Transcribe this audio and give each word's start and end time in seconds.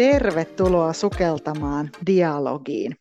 Tervetuloa 0.00 0.92
sukeltamaan 0.92 1.90
dialogiin. 2.06 2.96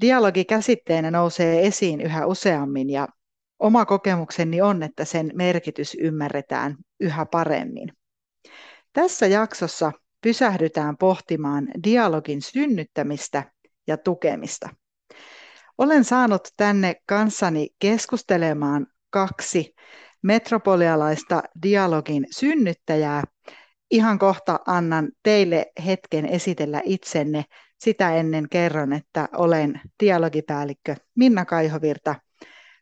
Dialogi 0.00 0.44
käsitteenä 0.44 1.10
nousee 1.10 1.66
esiin 1.66 2.00
yhä 2.00 2.26
useammin 2.26 2.90
ja 2.90 3.08
oma 3.58 3.84
kokemukseni 3.84 4.60
on, 4.62 4.82
että 4.82 5.04
sen 5.04 5.30
merkitys 5.34 5.96
ymmärretään 6.00 6.76
yhä 7.00 7.26
paremmin. 7.26 7.92
Tässä 8.92 9.26
jaksossa 9.26 9.92
pysähdytään 10.20 10.96
pohtimaan 10.96 11.68
dialogin 11.84 12.42
synnyttämistä 12.42 13.52
ja 13.86 13.96
tukemista. 13.96 14.68
Olen 15.78 16.04
saanut 16.04 16.48
tänne 16.56 16.94
kanssani 17.06 17.68
keskustelemaan 17.78 18.86
kaksi 19.10 19.74
metropolialaista 20.22 21.42
dialogin 21.62 22.26
synnyttäjää. 22.30 23.22
Ihan 23.92 24.18
kohta 24.18 24.60
annan 24.66 25.08
teille 25.22 25.72
hetken 25.86 26.26
esitellä 26.26 26.80
itsenne. 26.84 27.44
Sitä 27.78 28.14
ennen 28.14 28.48
kerron, 28.48 28.92
että 28.92 29.28
olen 29.36 29.80
dialogipäällikkö 30.02 30.96
Minna 31.14 31.44
Kaihovirta 31.44 32.14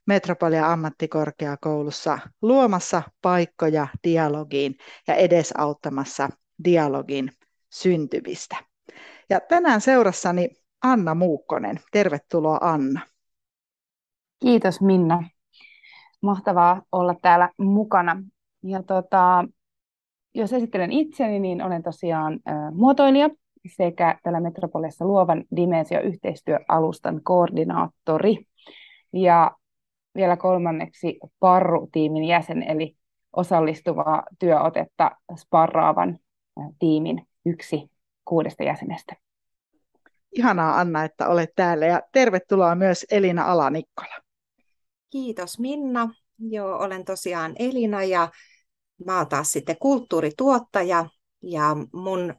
Metropolia 0.06 0.72
ammattikorkeakoulussa 0.72 2.18
luomassa 2.42 3.02
paikkoja 3.22 3.86
dialogiin 4.04 4.74
ja 5.08 5.14
edesauttamassa 5.14 6.28
dialogin 6.64 7.32
syntymistä. 7.70 8.56
Ja 9.30 9.40
tänään 9.40 9.80
seurassani 9.80 10.48
Anna 10.82 11.14
Muukkonen. 11.14 11.80
Tervetuloa 11.92 12.58
Anna. 12.60 13.00
Kiitos 14.42 14.80
Minna. 14.80 15.24
Mahtavaa 16.22 16.82
olla 16.92 17.14
täällä 17.22 17.48
mukana. 17.58 18.22
Ja 18.62 18.82
tota, 18.82 19.44
jos 20.34 20.52
esittelen 20.52 20.92
itseni, 20.92 21.40
niin 21.40 21.62
olen 21.62 21.82
tosiaan 21.82 22.32
äh, 22.48 22.72
muotoilija 22.72 23.30
sekä 23.76 24.18
tällä 24.22 24.40
Metropoliassa 24.40 25.04
luovan 25.04 25.44
dimensio-yhteistyöalustan 25.56 27.20
koordinaattori. 27.22 28.36
Ja 29.12 29.50
vielä 30.14 30.36
kolmanneksi 30.36 31.18
Parru-tiimin 31.40 32.24
jäsen, 32.24 32.62
eli 32.62 32.96
osallistuvaa 33.36 34.22
työotetta 34.38 35.10
sparraavan 35.36 36.18
tiimin 36.78 37.26
yksi 37.46 37.90
kuudesta 38.24 38.62
jäsenestä. 38.62 39.16
Ihanaa 40.32 40.80
Anna, 40.80 41.04
että 41.04 41.28
olet 41.28 41.50
täällä 41.56 41.86
ja 41.86 42.02
tervetuloa 42.12 42.74
myös 42.74 43.06
Elina 43.10 43.44
Alanikkola. 43.44 44.14
Kiitos 45.10 45.58
Minna. 45.58 46.14
Joo, 46.38 46.78
olen 46.78 47.04
tosiaan 47.04 47.52
Elina 47.58 48.04
ja 48.04 48.28
mä 49.06 49.18
oon 49.18 49.28
taas 49.28 49.52
sitten 49.52 49.76
kulttuurituottaja 49.80 51.06
ja 51.42 51.76
mun 51.92 52.34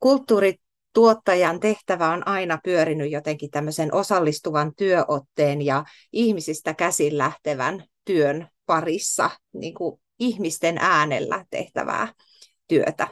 kulttuurituottajan 0.00 1.60
tehtävä 1.60 2.10
on 2.10 2.28
aina 2.28 2.58
pyörinyt 2.64 3.10
jotenkin 3.10 3.50
tämmöisen 3.50 3.94
osallistuvan 3.94 4.72
työotteen 4.76 5.62
ja 5.62 5.84
ihmisistä 6.12 6.74
käsin 6.74 7.18
lähtevän 7.18 7.84
työn 8.04 8.48
parissa, 8.66 9.30
niin 9.52 9.74
kuin 9.74 10.00
ihmisten 10.18 10.78
äänellä 10.78 11.44
tehtävää 11.50 12.14
työtä. 12.68 13.08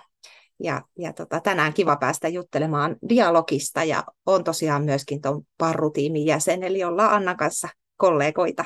Ja, 0.63 0.83
ja 0.99 1.13
tota, 1.13 1.41
tänään 1.41 1.75
kiva 1.75 1.97
päästä 1.97 2.29
juttelemaan 2.29 2.97
dialogista 3.09 3.85
ja 3.85 4.05
on 4.27 4.45
tosiaan 4.45 4.85
myöskin 4.85 5.21
tuon 5.21 5.43
parrutiimin 5.59 6.27
jäsen, 6.27 6.63
eli 6.63 6.85
ollaan 6.85 7.15
Annan 7.15 7.37
kanssa 7.37 7.69
kollegoita. 7.97 8.65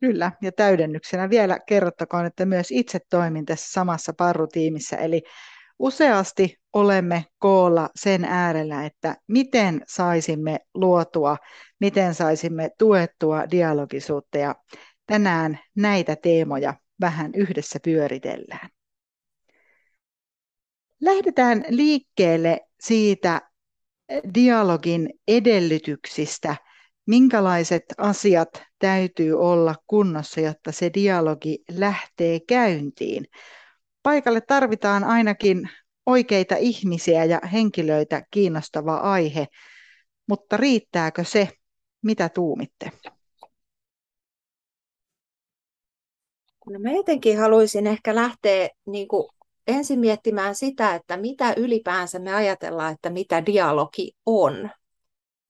Kyllä, 0.00 0.32
ja 0.42 0.52
täydennyksenä 0.52 1.30
vielä 1.30 1.58
kerrottakoon, 1.66 2.26
että 2.26 2.46
myös 2.46 2.70
itse 2.70 2.98
toimin 3.10 3.46
tässä 3.46 3.72
samassa 3.72 4.12
parrutiimissä, 4.12 4.96
eli 4.96 5.22
useasti 5.78 6.56
olemme 6.72 7.24
koolla 7.38 7.90
sen 7.96 8.24
äärellä, 8.24 8.86
että 8.86 9.16
miten 9.28 9.82
saisimme 9.86 10.60
luotua, 10.74 11.36
miten 11.80 12.14
saisimme 12.14 12.70
tuettua 12.78 13.50
dialogisuutta, 13.50 14.38
ja 14.38 14.54
tänään 15.06 15.58
näitä 15.76 16.16
teemoja 16.16 16.74
vähän 17.00 17.30
yhdessä 17.34 17.78
pyöritellään. 17.84 18.68
Lähdetään 21.00 21.64
liikkeelle 21.68 22.60
siitä 22.80 23.40
dialogin 24.34 25.10
edellytyksistä, 25.28 26.56
minkälaiset 27.10 27.82
asiat 27.98 28.62
täytyy 28.78 29.40
olla 29.40 29.74
kunnossa, 29.86 30.40
jotta 30.40 30.72
se 30.72 30.90
dialogi 30.94 31.58
lähtee 31.70 32.40
käyntiin. 32.48 33.24
Paikalle 34.02 34.40
tarvitaan 34.40 35.04
ainakin 35.04 35.70
oikeita 36.06 36.56
ihmisiä 36.56 37.24
ja 37.24 37.40
henkilöitä 37.52 38.22
kiinnostava 38.30 38.96
aihe, 38.96 39.46
mutta 40.28 40.56
riittääkö 40.56 41.24
se, 41.24 41.48
mitä 42.02 42.28
tuumitte? 42.28 42.90
No 46.70 46.78
mä 46.78 46.90
jotenkin 46.90 47.38
haluaisin 47.38 47.86
ehkä 47.86 48.14
lähteä 48.14 48.68
niin 48.86 49.08
kuin 49.08 49.28
ensin 49.66 50.00
miettimään 50.00 50.54
sitä, 50.54 50.94
että 50.94 51.16
mitä 51.16 51.54
ylipäänsä 51.56 52.18
me 52.18 52.34
ajatellaan, 52.34 52.92
että 52.92 53.10
mitä 53.10 53.46
dialogi 53.46 54.12
on. 54.26 54.70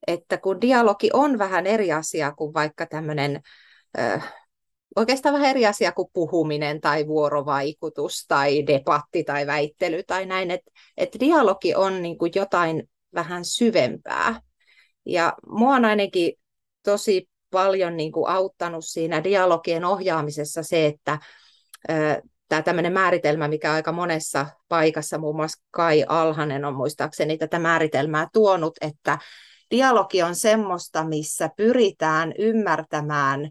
Että 0.06 0.38
kun 0.38 0.60
dialogi 0.60 1.10
on 1.12 1.38
vähän 1.38 1.66
eri 1.66 1.92
asia 1.92 2.32
kuin 2.32 2.54
vaikka 2.54 2.86
tämmöinen, 2.86 3.40
oikeastaan 4.96 5.32
vähän 5.32 5.50
eri 5.50 5.66
asia 5.66 5.92
kuin 5.92 6.08
puhuminen 6.12 6.80
tai 6.80 7.06
vuorovaikutus 7.06 8.24
tai 8.28 8.66
debatti 8.66 9.24
tai 9.24 9.46
väittely 9.46 10.02
tai 10.02 10.26
näin, 10.26 10.50
että, 10.50 10.70
että 10.96 11.20
dialogi 11.20 11.74
on 11.74 12.02
niin 12.02 12.18
kuin 12.18 12.32
jotain 12.34 12.88
vähän 13.14 13.44
syvempää. 13.44 14.40
Ja 15.06 15.32
mua 15.46 15.74
on 15.74 15.84
ainakin 15.84 16.32
tosi 16.82 17.28
paljon 17.50 17.96
niin 17.96 18.12
kuin 18.12 18.28
auttanut 18.28 18.84
siinä 18.86 19.24
dialogien 19.24 19.84
ohjaamisessa 19.84 20.62
se, 20.62 20.86
että 20.86 21.18
tämä 22.48 22.62
tämmöinen 22.62 22.92
määritelmä, 22.92 23.48
mikä 23.48 23.72
aika 23.72 23.92
monessa 23.92 24.46
paikassa, 24.68 25.18
muun 25.18 25.36
muassa 25.36 25.62
Kai 25.70 26.04
Alhanen 26.08 26.64
on 26.64 26.74
muistaakseni 26.74 27.38
tätä 27.38 27.58
määritelmää 27.58 28.28
tuonut, 28.32 28.76
että 28.80 29.18
dialogi 29.70 30.22
on 30.22 30.34
semmoista, 30.34 31.04
missä 31.04 31.50
pyritään 31.56 32.34
ymmärtämään 32.38 33.50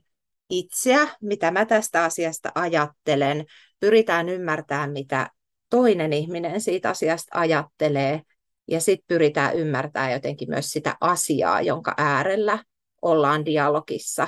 itseä, 0.50 1.08
mitä 1.22 1.52
mä 1.52 1.66
tästä 1.66 2.04
asiasta 2.04 2.52
ajattelen, 2.56 3.46
pyritään 3.80 4.30
ymmärtämään, 4.30 4.92
mitä 4.92 5.30
toinen 5.70 6.14
ihminen 6.14 6.62
siitä 6.62 6.90
asiasta 6.90 7.40
ajattelee, 7.40 8.22
ja 8.68 8.82
sitten 8.82 9.06
pyritään 9.08 9.56
ymmärtämään 9.56 10.12
jotenkin 10.12 10.50
myös 10.50 10.70
sitä 10.70 10.96
asiaa, 11.02 11.62
jonka 11.62 11.94
äärellä 11.98 12.64
ollaan 13.02 13.46
dialogissa. 13.46 14.28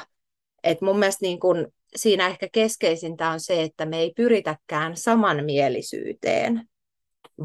Et 0.63 0.81
mun 0.81 0.99
mielestä 0.99 1.25
niin 1.25 1.39
kun 1.39 1.67
siinä 1.95 2.27
ehkä 2.27 2.47
keskeisintä 2.51 3.29
on 3.29 3.39
se, 3.39 3.63
että 3.63 3.85
me 3.85 3.97
ei 3.97 4.13
pyritäkään 4.15 4.97
samanmielisyyteen, 4.97 6.69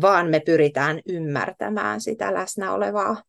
vaan 0.01 0.31
me 0.31 0.41
pyritään 0.41 1.01
ymmärtämään 1.09 2.01
sitä 2.01 2.35
läsnä 2.35 2.73
olevaa 2.73 3.23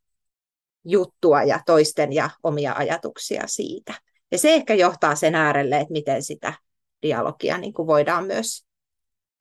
juttua 0.89 1.43
ja 1.43 1.59
toisten 1.65 2.13
ja 2.13 2.29
omia 2.43 2.73
ajatuksia 2.73 3.43
siitä. 3.45 3.93
Ja 4.31 4.37
se 4.37 4.53
ehkä 4.53 4.73
johtaa 4.73 5.15
sen 5.15 5.35
äärelle, 5.35 5.77
että 5.77 5.91
miten 5.91 6.23
sitä 6.23 6.53
dialogia 7.01 7.57
niin 7.57 7.73
kuin 7.73 7.87
voidaan 7.87 8.25
myös 8.25 8.65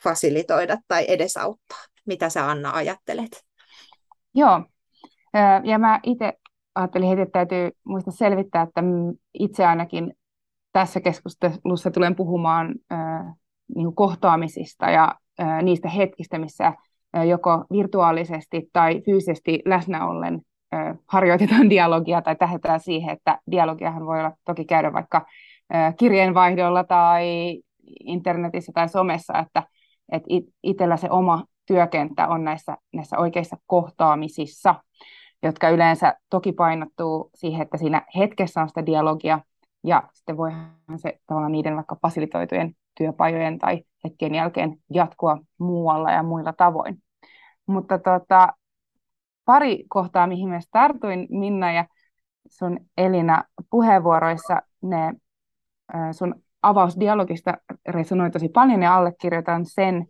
fasilitoida 0.03 0.79
tai 0.89 1.05
edesauttaa. 1.09 1.79
Mitä 2.07 2.29
sä 2.29 2.51
Anna 2.51 2.71
ajattelet? 2.71 3.45
Joo, 4.35 4.65
ja 5.65 5.79
mä 5.79 6.01
itse 6.03 6.33
ajattelin 6.75 7.09
heti, 7.09 7.23
että 7.23 7.33
täytyy 7.33 7.71
muistaa 7.85 8.13
selvittää, 8.13 8.63
että 8.63 8.83
itse 9.35 9.67
ainakin 9.67 10.15
tässä 10.73 11.01
keskustelussa 11.01 11.91
tulen 11.91 12.17
puhumaan 12.17 12.75
niin 13.75 13.95
kohtaamisista 13.95 14.91
ja 14.91 15.15
niistä 15.63 15.89
hetkistä, 15.89 16.39
missä 16.39 16.73
joko 17.29 17.65
virtuaalisesti 17.73 18.71
tai 18.73 19.01
fyysisesti 19.01 19.63
läsnä 19.65 20.07
ollen 20.07 20.41
harjoitetaan 21.09 21.71
dialogia 21.71 22.23
tai 22.23 22.37
tähdetään 22.37 22.81
siihen, 22.81 23.11
että 23.11 23.39
dialogiahan 23.51 24.07
voi 24.07 24.19
olla 24.19 24.33
toki 24.45 24.65
käydä 24.65 24.93
vaikka 24.93 25.27
kirjeenvaihdolla 25.99 26.85
tai 26.85 27.27
internetissä 28.05 28.73
tai 28.75 28.89
somessa, 28.89 29.39
että 29.39 29.63
et 30.13 30.23
itsellä 30.63 30.97
se 30.97 31.11
oma 31.11 31.45
työkenttä 31.67 32.29
on 32.29 32.45
näissä, 32.45 32.77
näissä 32.93 33.19
oikeissa 33.19 33.57
kohtaamisissa, 33.67 34.75
jotka 35.43 35.69
yleensä 35.69 36.17
toki 36.31 36.53
painottuu 36.53 37.31
siihen, 37.35 37.63
että 37.63 37.77
siinä 37.77 38.03
hetkessä 38.17 38.61
on 38.61 38.69
sitä 38.69 38.87
dialogia, 38.87 39.41
ja 39.85 40.03
sitten 40.13 40.37
voihan 40.37 40.73
se 40.97 41.21
tavallaan 41.27 41.53
niiden 41.53 41.77
vaikka 41.77 41.97
fasilitoitujen 42.03 42.75
työpajojen 42.99 43.59
tai 43.59 43.83
hetkien 44.05 44.35
jälkeen 44.35 44.77
jatkua 44.91 45.39
muualla 45.59 46.11
ja 46.11 46.23
muilla 46.23 46.53
tavoin. 46.53 46.99
Mutta 47.67 47.99
tota, 47.99 48.53
pari 49.47 49.85
kohtaa, 49.89 50.27
mihin 50.27 50.49
mä 50.49 50.61
startuin, 50.61 51.27
Minna 51.31 51.73
ja 51.73 51.87
sun 52.49 52.79
Elina 52.97 53.45
puheenvuoroissa, 53.71 54.63
ne 54.83 55.13
sun 56.13 56.35
avausdialogista 56.63 57.55
resonoi 57.89 58.31
tosi 58.31 58.49
paljon 58.49 58.83
ja 58.83 58.97
allekirjoitan 58.97 59.67
sen. 59.67 60.07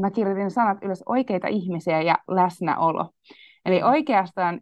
mä 0.00 0.10
kirjoitin 0.10 0.50
sanat 0.50 0.78
ylös 0.82 1.02
oikeita 1.06 1.48
ihmisiä 1.48 2.02
ja 2.02 2.18
läsnäolo. 2.28 3.10
Eli 3.64 3.82
oikeastaan, 3.82 4.60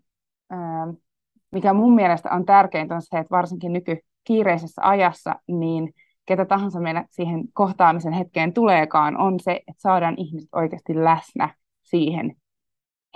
mikä 1.53 1.73
mun 1.73 1.95
mielestä 1.95 2.31
on 2.31 2.45
tärkeintä, 2.45 2.95
on 2.95 3.03
se, 3.03 3.19
että 3.19 3.37
varsinkin 3.37 3.73
nykykiireisessä 3.73 4.83
ajassa, 4.85 5.35
niin 5.49 5.93
ketä 6.27 6.45
tahansa 6.45 6.81
meillä 6.81 7.05
siihen 7.11 7.45
kohtaamisen 7.53 8.13
hetkeen 8.13 8.53
tuleekaan, 8.53 9.17
on 9.17 9.41
se, 9.41 9.53
että 9.53 9.83
saadaan 9.83 10.15
ihmiset 10.19 10.49
oikeasti 10.53 11.05
läsnä 11.05 11.55
siihen 11.83 12.37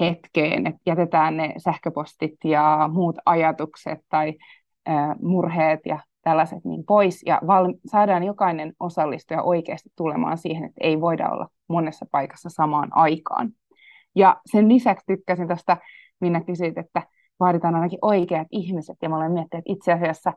hetkeen, 0.01 0.67
että 0.67 0.81
jätetään 0.87 1.37
ne 1.37 1.55
sähköpostit 1.59 2.37
ja 2.45 2.91
muut 2.93 3.17
ajatukset 3.27 3.99
tai 4.09 4.35
murheet 5.23 5.81
ja 5.87 5.99
tällaiset 6.23 6.65
niin 6.65 6.85
pois 6.87 7.23
ja 7.27 7.41
val- 7.47 7.75
saadaan 7.87 8.23
jokainen 8.23 8.73
osallistuja 8.81 9.43
oikeasti 9.43 9.91
tulemaan 9.97 10.39
siihen, 10.39 10.65
että 10.65 10.81
ei 10.81 11.01
voida 11.01 11.31
olla 11.31 11.49
monessa 11.69 12.07
paikassa 12.13 12.51
samaan 12.51 12.89
aikaan. 12.93 13.51
Ja 14.15 14.41
sen 14.47 14.69
lisäksi 14.69 15.07
tykkäsin 15.07 15.49
tästä, 15.49 15.77
minä 16.21 16.41
kysyit, 16.41 16.79
että 16.79 17.03
vaaditaan 17.41 17.75
ainakin 17.75 17.99
oikeat 18.03 18.49
ihmiset, 18.51 18.97
ja 19.03 19.09
mä 19.09 19.17
olen 19.17 19.33
miettinyt, 19.33 19.63
että 19.67 19.73
itse 19.73 19.93
asiassa 19.93 20.33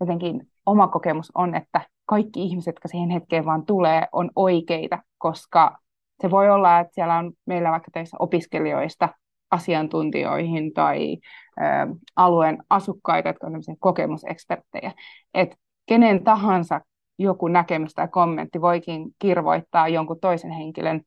jotenkin 0.00 0.48
oma 0.66 0.88
kokemus 0.88 1.32
on, 1.34 1.54
että 1.54 1.80
kaikki 2.06 2.42
ihmiset, 2.42 2.72
jotka 2.72 2.88
siihen 2.88 3.10
hetkeen 3.10 3.44
vaan 3.44 3.66
tulee, 3.66 4.06
on 4.12 4.30
oikeita, 4.36 5.02
koska 5.18 5.78
se 6.22 6.30
voi 6.30 6.50
olla, 6.50 6.80
että 6.80 6.94
siellä 6.94 7.16
on 7.16 7.32
meillä 7.46 7.70
vaikka 7.70 7.90
töissä 7.90 8.16
opiskelijoista 8.20 9.08
asiantuntijoihin 9.50 10.72
tai 10.72 11.16
ä, 11.60 11.86
alueen 12.16 12.58
asukkaita, 12.70 13.28
jotka 13.28 13.46
ovat 13.46 13.78
kokemuseksperttejä. 13.78 14.92
Että 15.34 15.56
kenen 15.86 16.24
tahansa 16.24 16.80
joku 17.18 17.48
näkemys 17.48 17.94
tai 17.94 18.08
kommentti 18.08 18.60
voikin 18.60 19.10
kirvoittaa 19.18 19.88
jonkun 19.88 20.20
toisen 20.20 20.50
henkilön 20.50 21.00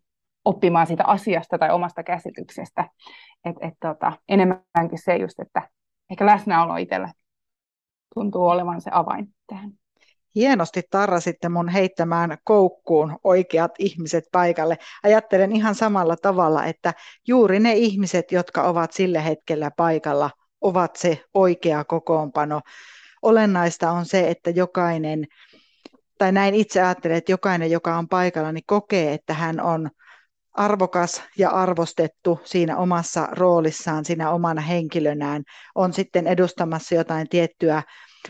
oppimaan 0.45 0.87
siitä 0.87 1.03
asiasta 1.03 1.57
tai 1.57 1.69
omasta 1.71 2.03
käsityksestä. 2.03 2.89
Et, 3.45 3.55
et, 3.61 3.73
tota, 3.79 4.13
enemmänkin 4.29 5.03
se 5.03 5.15
just, 5.15 5.39
että 5.39 5.69
ehkä 6.09 6.25
läsnäolo 6.25 6.75
itsellä 6.75 7.13
tuntuu 8.13 8.47
olevan 8.47 8.81
se 8.81 8.89
avain 8.93 9.27
tähän. 9.47 9.71
Hienosti 10.37 10.81
tarrasitte 10.89 11.49
mun 11.49 11.69
heittämään 11.69 12.37
koukkuun 12.43 13.19
oikeat 13.23 13.71
ihmiset 13.79 14.23
paikalle. 14.31 14.77
Ajattelen 15.03 15.51
ihan 15.51 15.75
samalla 15.75 16.15
tavalla, 16.15 16.65
että 16.65 16.93
juuri 17.27 17.59
ne 17.59 17.73
ihmiset, 17.73 18.31
jotka 18.31 18.63
ovat 18.63 18.93
sillä 18.93 19.21
hetkellä 19.21 19.71
paikalla, 19.77 20.29
ovat 20.61 20.95
se 20.95 21.23
oikea 21.33 21.83
kokoonpano. 21.83 22.61
Olennaista 23.21 23.91
on 23.91 24.05
se, 24.05 24.29
että 24.29 24.49
jokainen, 24.49 25.27
tai 26.17 26.31
näin 26.31 26.55
itse 26.55 26.81
ajattelen, 26.81 27.17
että 27.17 27.31
jokainen, 27.31 27.71
joka 27.71 27.97
on 27.97 28.07
paikalla, 28.07 28.51
niin 28.51 28.63
kokee, 28.67 29.13
että 29.13 29.33
hän 29.33 29.61
on 29.61 29.89
arvokas 30.53 31.23
ja 31.37 31.49
arvostettu 31.49 32.39
siinä 32.43 32.77
omassa 32.77 33.27
roolissaan, 33.31 34.05
siinä 34.05 34.31
omana 34.31 34.61
henkilönään, 34.61 35.43
on 35.75 35.93
sitten 35.93 36.27
edustamassa 36.27 36.95
jotain 36.95 37.29
tiettyä 37.29 37.83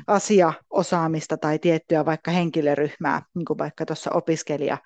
asiaosaamista 0.07 1.37
tai 1.37 1.59
tiettyä 1.59 2.05
vaikka 2.05 2.31
henkilöryhmää, 2.31 3.21
niin 3.35 3.45
kuin 3.45 3.57
vaikka 3.57 3.85
tuossa 3.85 4.11
opiskelija 4.11 4.77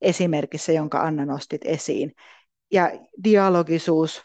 esimerkissä, 0.00 0.72
jonka 0.72 1.00
Anna 1.00 1.26
nostit 1.26 1.60
esiin. 1.64 2.12
Ja 2.72 2.90
dialogisuus, 3.24 4.22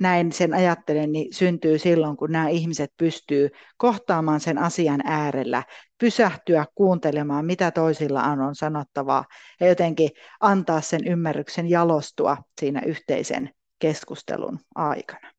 näin 0.00 0.32
sen 0.32 0.54
ajattelen, 0.54 1.12
niin 1.12 1.34
syntyy 1.34 1.78
silloin, 1.78 2.16
kun 2.16 2.32
nämä 2.32 2.48
ihmiset 2.48 2.92
pystyy 2.96 3.50
kohtaamaan 3.76 4.40
sen 4.40 4.58
asian 4.58 5.00
äärellä, 5.04 5.62
pysähtyä 5.98 6.66
kuuntelemaan, 6.74 7.46
mitä 7.46 7.70
toisilla 7.70 8.22
on, 8.22 8.54
sanottavaa, 8.54 9.24
ja 9.60 9.68
jotenkin 9.68 10.10
antaa 10.40 10.80
sen 10.80 11.06
ymmärryksen 11.06 11.70
jalostua 11.70 12.36
siinä 12.60 12.82
yhteisen 12.86 13.50
keskustelun 13.78 14.58
aikana. 14.74 15.35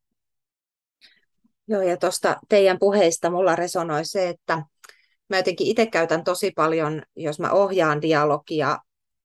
Joo, 1.67 1.81
ja 1.81 1.97
tuosta 1.97 2.35
teidän 2.49 2.79
puheista 2.79 3.29
mulla 3.29 3.55
resonoi 3.55 4.05
se, 4.05 4.29
että 4.29 4.61
mä 5.29 5.37
jotenkin 5.37 5.67
itse 5.67 5.85
käytän 5.85 6.23
tosi 6.23 6.51
paljon, 6.51 7.01
jos 7.15 7.39
mä 7.39 7.51
ohjaan 7.51 8.01
dialogia, 8.01 8.77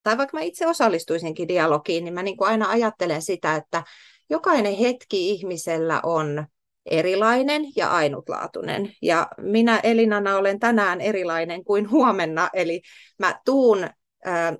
tai 0.03 0.19
vaikka 0.19 0.37
mä 0.37 0.43
itse 0.43 0.67
osallistuisinkin 0.67 1.49
dialogiin, 1.49 2.05
niin 2.05 2.15
mä 2.15 2.23
niin 2.23 2.37
kuin 2.37 2.49
aina 2.49 2.69
ajattelen 2.71 3.23
sitä, 3.23 3.55
että 3.56 3.83
jokainen 4.31 4.75
hetki 4.75 5.31
ihmisellä 5.31 6.00
on 6.03 6.47
erilainen 6.87 7.62
ja 7.77 7.91
ainutlaatuinen. 7.91 8.93
Ja 9.03 9.29
minä 9.38 9.81
Elinana 9.83 10.37
olen 10.37 10.59
tänään 10.59 11.00
erilainen 11.00 11.65
kuin 11.65 11.91
huomenna, 11.91 12.50
eli 12.53 12.83
mä 13.19 13.41
tuun 13.45 13.85
äh, 14.27 14.56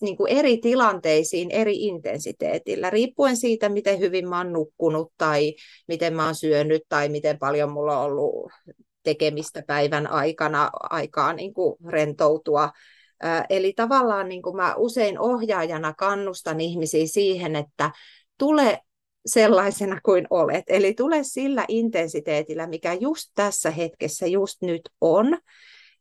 niin 0.00 0.16
kuin 0.16 0.32
eri 0.32 0.58
tilanteisiin 0.58 1.50
eri 1.50 1.76
intensiteetillä, 1.76 2.90
riippuen 2.90 3.36
siitä, 3.36 3.68
miten 3.68 3.98
hyvin 3.98 4.28
mä 4.28 4.38
oon 4.38 4.52
nukkunut 4.52 5.12
tai 5.18 5.54
miten 5.88 6.14
mä 6.14 6.24
oon 6.24 6.34
syönyt 6.34 6.82
tai 6.88 7.08
miten 7.08 7.38
paljon 7.38 7.70
mulla 7.72 7.98
on 7.98 8.04
ollut 8.04 8.50
tekemistä 9.02 9.62
päivän 9.66 10.06
aikana 10.06 10.70
aikaa 10.90 11.32
niin 11.32 11.54
kuin 11.54 11.76
rentoutua. 11.86 12.70
Eli 13.50 13.72
tavallaan 13.72 14.28
niin 14.28 14.42
kuin 14.42 14.56
mä 14.56 14.74
usein 14.76 15.18
ohjaajana 15.18 15.94
kannustan 15.94 16.60
ihmisiä 16.60 17.06
siihen, 17.06 17.56
että 17.56 17.90
tule 18.38 18.80
sellaisena 19.26 20.00
kuin 20.02 20.26
olet. 20.30 20.64
Eli 20.68 20.94
tule 20.94 21.22
sillä 21.22 21.64
intensiteetillä, 21.68 22.66
mikä 22.66 22.92
just 22.92 23.30
tässä 23.34 23.70
hetkessä, 23.70 24.26
just 24.26 24.62
nyt 24.62 24.82
on. 25.00 25.38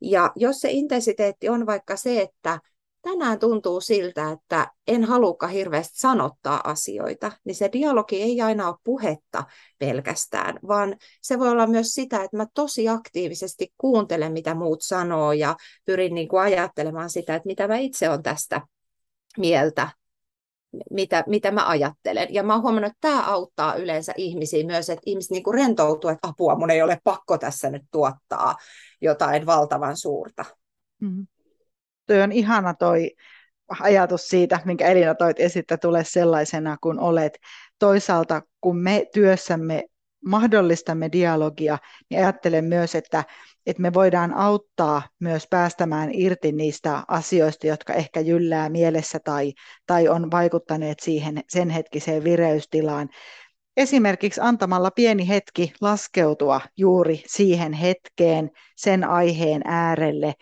Ja 0.02 0.32
jos 0.36 0.62
se 0.62 0.72
intensiteetti 0.72 1.50
on 1.50 1.66
vaikka 1.66 1.96
se, 1.96 2.22
että 2.22 2.60
tänään 3.04 3.40
tuntuu 3.40 3.82
siltä, 3.82 4.32
että 4.32 4.72
en 4.88 5.04
halukka 5.04 5.48
hirveästi 5.48 6.00
sanottaa 6.00 6.62
asioita, 6.64 7.32
niin 7.44 7.56
se 7.56 7.70
dialogi 7.74 8.22
ei 8.22 8.42
aina 8.42 8.68
ole 8.68 8.76
puhetta 8.84 9.44
pelkästään, 9.80 10.60
vaan 10.68 10.96
se 11.22 11.40
voi 11.40 11.50
olla 11.50 11.68
myös 11.68 11.88
sitä, 11.88 12.24
että 12.24 12.38
mä 12.38 12.46
tosi 12.54 12.90
aktiivisesti 12.90 13.74
kuuntelen, 13.78 14.32
mitä 14.34 14.56
muut 14.56 14.82
sanoo 14.82 15.32
ja 15.32 15.56
pyrin 15.86 16.14
niin 16.14 16.28
kuin 16.28 16.42
ajattelemaan 16.42 17.10
sitä, 17.10 17.36
että 17.36 17.48
mitä 17.48 17.68
mä 17.68 17.78
itse 17.78 18.10
olen 18.10 18.24
tästä 18.24 18.62
mieltä, 19.38 19.90
mitä, 20.92 21.24
mitä 21.28 21.52
mä 21.52 21.68
ajattelen. 21.68 22.34
Ja 22.34 22.44
mä 22.44 22.54
oon 22.54 22.62
huomannut, 22.62 22.92
että 22.92 23.08
tämä 23.08 23.26
auttaa 23.26 23.76
yleensä 23.76 24.14
ihmisiä 24.18 24.66
myös, 24.66 24.90
että 24.90 25.04
ihmiset 25.06 25.32
niin 25.32 25.44
kuin 25.44 25.54
rentoutuu, 25.54 26.10
että 26.10 26.28
apua, 26.28 26.56
mun 26.56 26.72
ei 26.72 26.82
ole 26.82 27.00
pakko 27.04 27.38
tässä 27.38 27.70
nyt 27.70 27.84
tuottaa 27.92 28.56
jotain 29.02 29.46
valtavan 29.46 29.98
suurta. 29.98 30.46
Mm-hmm 31.02 31.28
toi 32.06 32.22
on 32.22 32.32
ihana 32.32 32.74
toi 32.74 33.12
ajatus 33.80 34.28
siitä, 34.28 34.60
minkä 34.66 34.88
Elina 34.88 35.16
toit 35.16 35.40
esittä, 35.40 35.78
tule 35.78 36.04
sellaisena 36.04 36.78
kuin 36.82 37.00
olet. 37.00 37.40
Toisaalta, 37.80 38.42
kun 38.62 38.78
me 38.78 39.06
työssämme 39.14 39.84
mahdollistamme 40.26 41.12
dialogia, 41.12 41.78
niin 42.10 42.20
ajattelen 42.22 42.66
myös, 42.66 42.96
että, 42.96 43.24
että 43.66 43.82
me 43.82 43.94
voidaan 43.94 44.34
auttaa 44.34 45.02
myös 45.20 45.48
päästämään 45.50 46.10
irti 46.14 46.52
niistä 46.52 47.04
asioista, 47.08 47.68
jotka 47.68 47.94
ehkä 47.94 48.20
jyllää 48.20 48.70
mielessä 48.70 49.20
tai, 49.20 49.54
tai 49.88 50.08
on 50.08 50.32
vaikuttaneet 50.32 51.00
siihen 51.00 51.42
sen 51.50 51.70
hetkiseen 51.70 52.24
vireystilaan. 52.24 53.10
Esimerkiksi 53.78 54.42
antamalla 54.44 54.92
pieni 54.92 55.28
hetki 55.28 55.74
laskeutua 55.82 56.62
juuri 56.78 57.24
siihen 57.28 57.74
hetkeen, 57.74 58.52
sen 58.76 59.04
aiheen 59.04 59.62
äärelle, 59.66 60.34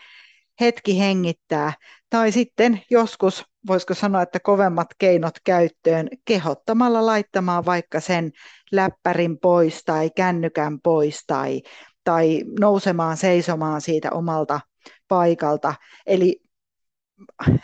hetki 0.62 1.00
hengittää, 1.00 1.74
tai 2.10 2.32
sitten 2.32 2.82
joskus, 2.90 3.46
voisiko 3.68 3.94
sanoa, 3.94 4.22
että 4.22 4.40
kovemmat 4.40 4.88
keinot 4.98 5.34
käyttöön, 5.44 6.08
kehottamalla 6.26 7.06
laittamaan 7.06 7.66
vaikka 7.66 8.00
sen 8.00 8.32
läppärin 8.72 9.40
pois 9.40 9.84
tai 9.86 10.10
kännykän 10.16 10.80
pois 10.82 11.24
tai, 11.28 11.62
tai 12.04 12.44
nousemaan 12.60 13.18
seisomaan 13.18 13.82
siitä 13.82 14.12
omalta 14.12 14.60
paikalta. 15.08 15.74
Eli 16.06 16.42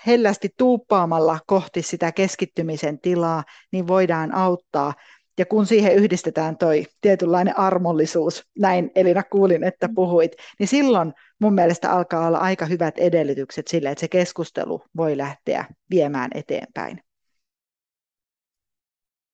hellästi 0.08 0.50
tuuppaamalla 0.58 1.40
kohti 1.48 1.82
sitä 1.82 2.12
keskittymisen 2.12 3.00
tilaa, 3.00 3.44
niin 3.72 3.88
voidaan 3.88 4.36
auttaa 4.36 4.94
ja 5.38 5.46
kun 5.46 5.66
siihen 5.66 5.96
yhdistetään 5.96 6.58
toi 6.58 6.86
tietynlainen 7.02 7.60
armollisuus, 7.60 8.44
näin 8.60 8.92
Elina 8.96 9.24
kuulin, 9.24 9.64
että 9.64 9.88
mm. 9.88 9.96
puhuit, 9.96 10.32
niin 10.60 10.68
silloin 10.68 11.14
mun 11.40 11.54
mielestä 11.54 11.92
alkaa 11.92 12.28
olla 12.28 12.38
aika 12.38 12.66
hyvät 12.66 12.98
edellytykset 12.98 13.68
sille, 13.68 13.90
että 13.90 14.00
se 14.00 14.08
keskustelu 14.08 14.82
voi 14.98 15.18
lähteä 15.18 15.66
viemään 15.90 16.32
eteenpäin. 16.34 17.02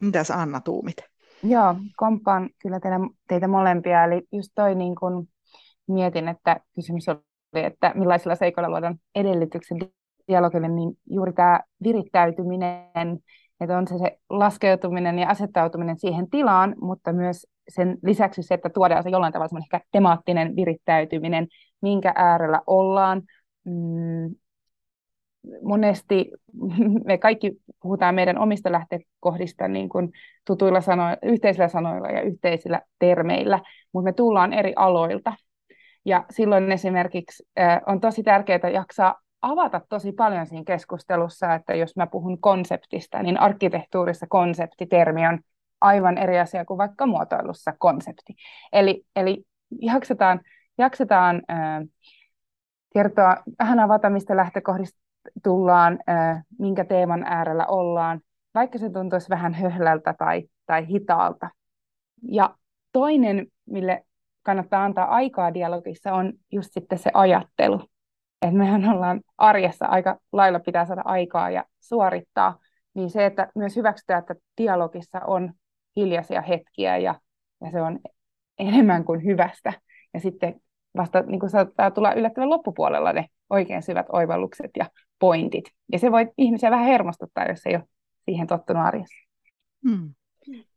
Mitäs 0.01 0.31
Anna 0.31 0.61
tuumit? 0.61 0.97
Joo, 1.43 1.75
kompaan 1.95 2.49
kyllä 2.61 2.79
teitä, 2.79 2.97
teitä 3.27 3.47
molempia. 3.47 4.03
Eli 4.03 4.21
just 4.31 4.51
toi 4.55 4.75
niin 4.75 4.95
kun 4.95 5.27
mietin, 5.87 6.27
että 6.27 6.59
kysymys 6.75 7.09
oli, 7.09 7.19
että 7.53 7.91
millaisilla 7.95 8.35
seikoilla 8.35 8.69
luodaan 8.69 8.99
edellytykset 9.15 9.77
dialogille, 10.27 10.67
niin 10.67 10.97
juuri 11.09 11.33
tämä 11.33 11.59
virittäytyminen, 11.83 13.19
että 13.63 13.77
on 13.77 13.87
se, 13.87 13.97
se 13.97 14.17
laskeutuminen 14.29 15.19
ja 15.19 15.29
asettautuminen 15.29 15.99
siihen 15.99 16.29
tilaan, 16.29 16.75
mutta 16.81 17.13
myös 17.13 17.47
sen 17.69 17.97
lisäksi 18.03 18.43
se, 18.43 18.53
että 18.53 18.69
tuodaan 18.69 19.03
se 19.03 19.09
jollain 19.09 19.33
tavalla 19.33 19.59
ehkä 19.59 19.81
temaattinen 19.91 20.55
virittäytyminen, 20.55 21.47
minkä 21.81 22.13
äärellä 22.15 22.61
ollaan. 22.67 23.21
Mm, 23.65 24.35
monesti 25.61 26.31
me 27.05 27.17
kaikki 27.17 27.51
puhutaan 27.81 28.15
meidän 28.15 28.37
omista 28.37 28.71
lähtökohdista 28.71 29.67
niin 29.67 29.89
kuin 29.89 30.11
tutuilla 30.47 30.81
sanoilla, 30.81 31.17
yhteisillä 31.23 31.67
sanoilla 31.67 32.07
ja 32.07 32.21
yhteisillä 32.21 32.81
termeillä, 32.99 33.59
mutta 33.93 34.05
me 34.05 34.13
tullaan 34.13 34.53
eri 34.53 34.73
aloilta. 34.75 35.33
Ja 36.05 36.25
silloin 36.29 36.71
esimerkiksi 36.71 37.43
on 37.85 37.99
tosi 37.99 38.23
tärkeää 38.23 38.69
jaksaa 38.73 39.22
avata 39.43 39.81
tosi 39.89 40.11
paljon 40.11 40.45
siinä 40.45 40.63
keskustelussa, 40.63 41.53
että 41.53 41.75
jos 41.75 41.95
mä 41.95 42.07
puhun 42.07 42.41
konseptista, 42.41 43.23
niin 43.23 43.39
arkkitehtuurissa 43.39 44.27
konseptitermi 44.29 45.27
on 45.27 45.39
aivan 45.81 46.17
eri 46.17 46.39
asia 46.39 46.65
kuin 46.65 46.77
vaikka 46.77 47.05
muotoilussa 47.05 47.73
konsepti. 47.77 48.33
Eli, 48.73 49.05
eli 49.15 49.43
jaksetaan, 49.81 50.41
jaksetaan 50.77 51.41
äh, 51.51 51.81
kertoa, 52.93 53.37
vähän 53.59 53.79
avata, 53.79 54.09
mistä 54.09 54.35
lähtökohdista 54.35 54.99
tullaan, 55.43 55.99
äh, 56.09 56.43
minkä 56.59 56.85
teeman 56.85 57.23
äärellä 57.23 57.65
ollaan, 57.65 58.21
vaikka 58.55 58.77
se 58.77 58.89
tuntuisi 58.89 59.29
vähän 59.29 59.53
höhlältä 59.53 60.13
tai, 60.17 60.43
tai 60.65 60.87
hitaalta. 60.87 61.49
Ja 62.31 62.55
toinen, 62.91 63.47
mille 63.65 64.05
kannattaa 64.43 64.83
antaa 64.83 65.05
aikaa 65.05 65.53
dialogissa, 65.53 66.13
on 66.13 66.33
just 66.51 66.69
sitten 66.73 66.97
se 66.97 67.11
ajattelu. 67.13 67.92
Että 68.43 68.57
mehän 68.57 68.89
ollaan 68.89 69.21
arjessa 69.37 69.85
aika 69.85 70.19
lailla 70.31 70.59
pitää 70.59 70.85
saada 70.85 71.01
aikaa 71.05 71.49
ja 71.49 71.65
suorittaa, 71.79 72.59
niin 72.93 73.09
se, 73.09 73.25
että 73.25 73.51
myös 73.55 73.75
hyväksytään, 73.75 74.19
että 74.19 74.35
dialogissa 74.57 75.21
on 75.27 75.53
hiljaisia 75.95 76.41
hetkiä 76.41 76.97
ja, 76.97 77.15
ja 77.61 77.71
se 77.71 77.81
on 77.81 77.99
enemmän 78.59 79.05
kuin 79.05 79.23
hyvästä. 79.23 79.73
Ja 80.13 80.19
sitten 80.19 80.61
vasta 80.97 81.21
niin 81.21 81.39
kuin 81.39 81.49
saattaa 81.49 81.91
tulla 81.91 82.13
yllättävän 82.13 82.49
loppupuolella 82.49 83.13
ne 83.13 83.25
oikein 83.49 83.83
syvät 83.83 84.05
oivallukset 84.11 84.71
ja 84.77 84.85
pointit. 85.19 85.65
Ja 85.91 85.99
se 85.99 86.11
voi 86.11 86.31
ihmisiä 86.37 86.71
vähän 86.71 86.85
hermostuttaa, 86.85 87.45
jos 87.45 87.61
ei 87.65 87.75
ole 87.75 87.83
siihen 88.25 88.47
tottunut 88.47 88.85
arjessa. 88.85 89.29
Hmm. 89.89 90.13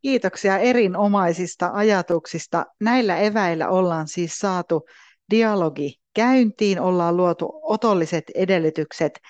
Kiitoksia 0.03 0.59
erinomaisista 0.59 1.71
ajatuksista. 1.73 2.67
Näillä 2.81 3.17
eväillä 3.17 3.69
ollaan 3.69 4.09
siis 4.09 4.39
saatu 4.39 4.87
dialogi 5.31 5.95
käyntiin, 6.17 6.81
ollaan 6.81 7.17
luotu 7.17 7.61
otolliset 7.63 8.25
edellytykset. 8.35 9.21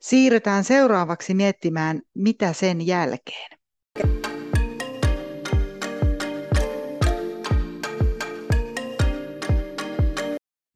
Siirrytään 0.00 0.64
seuraavaksi 0.64 1.34
miettimään, 1.34 2.02
mitä 2.14 2.52
sen 2.52 2.86
jälkeen. 2.86 3.58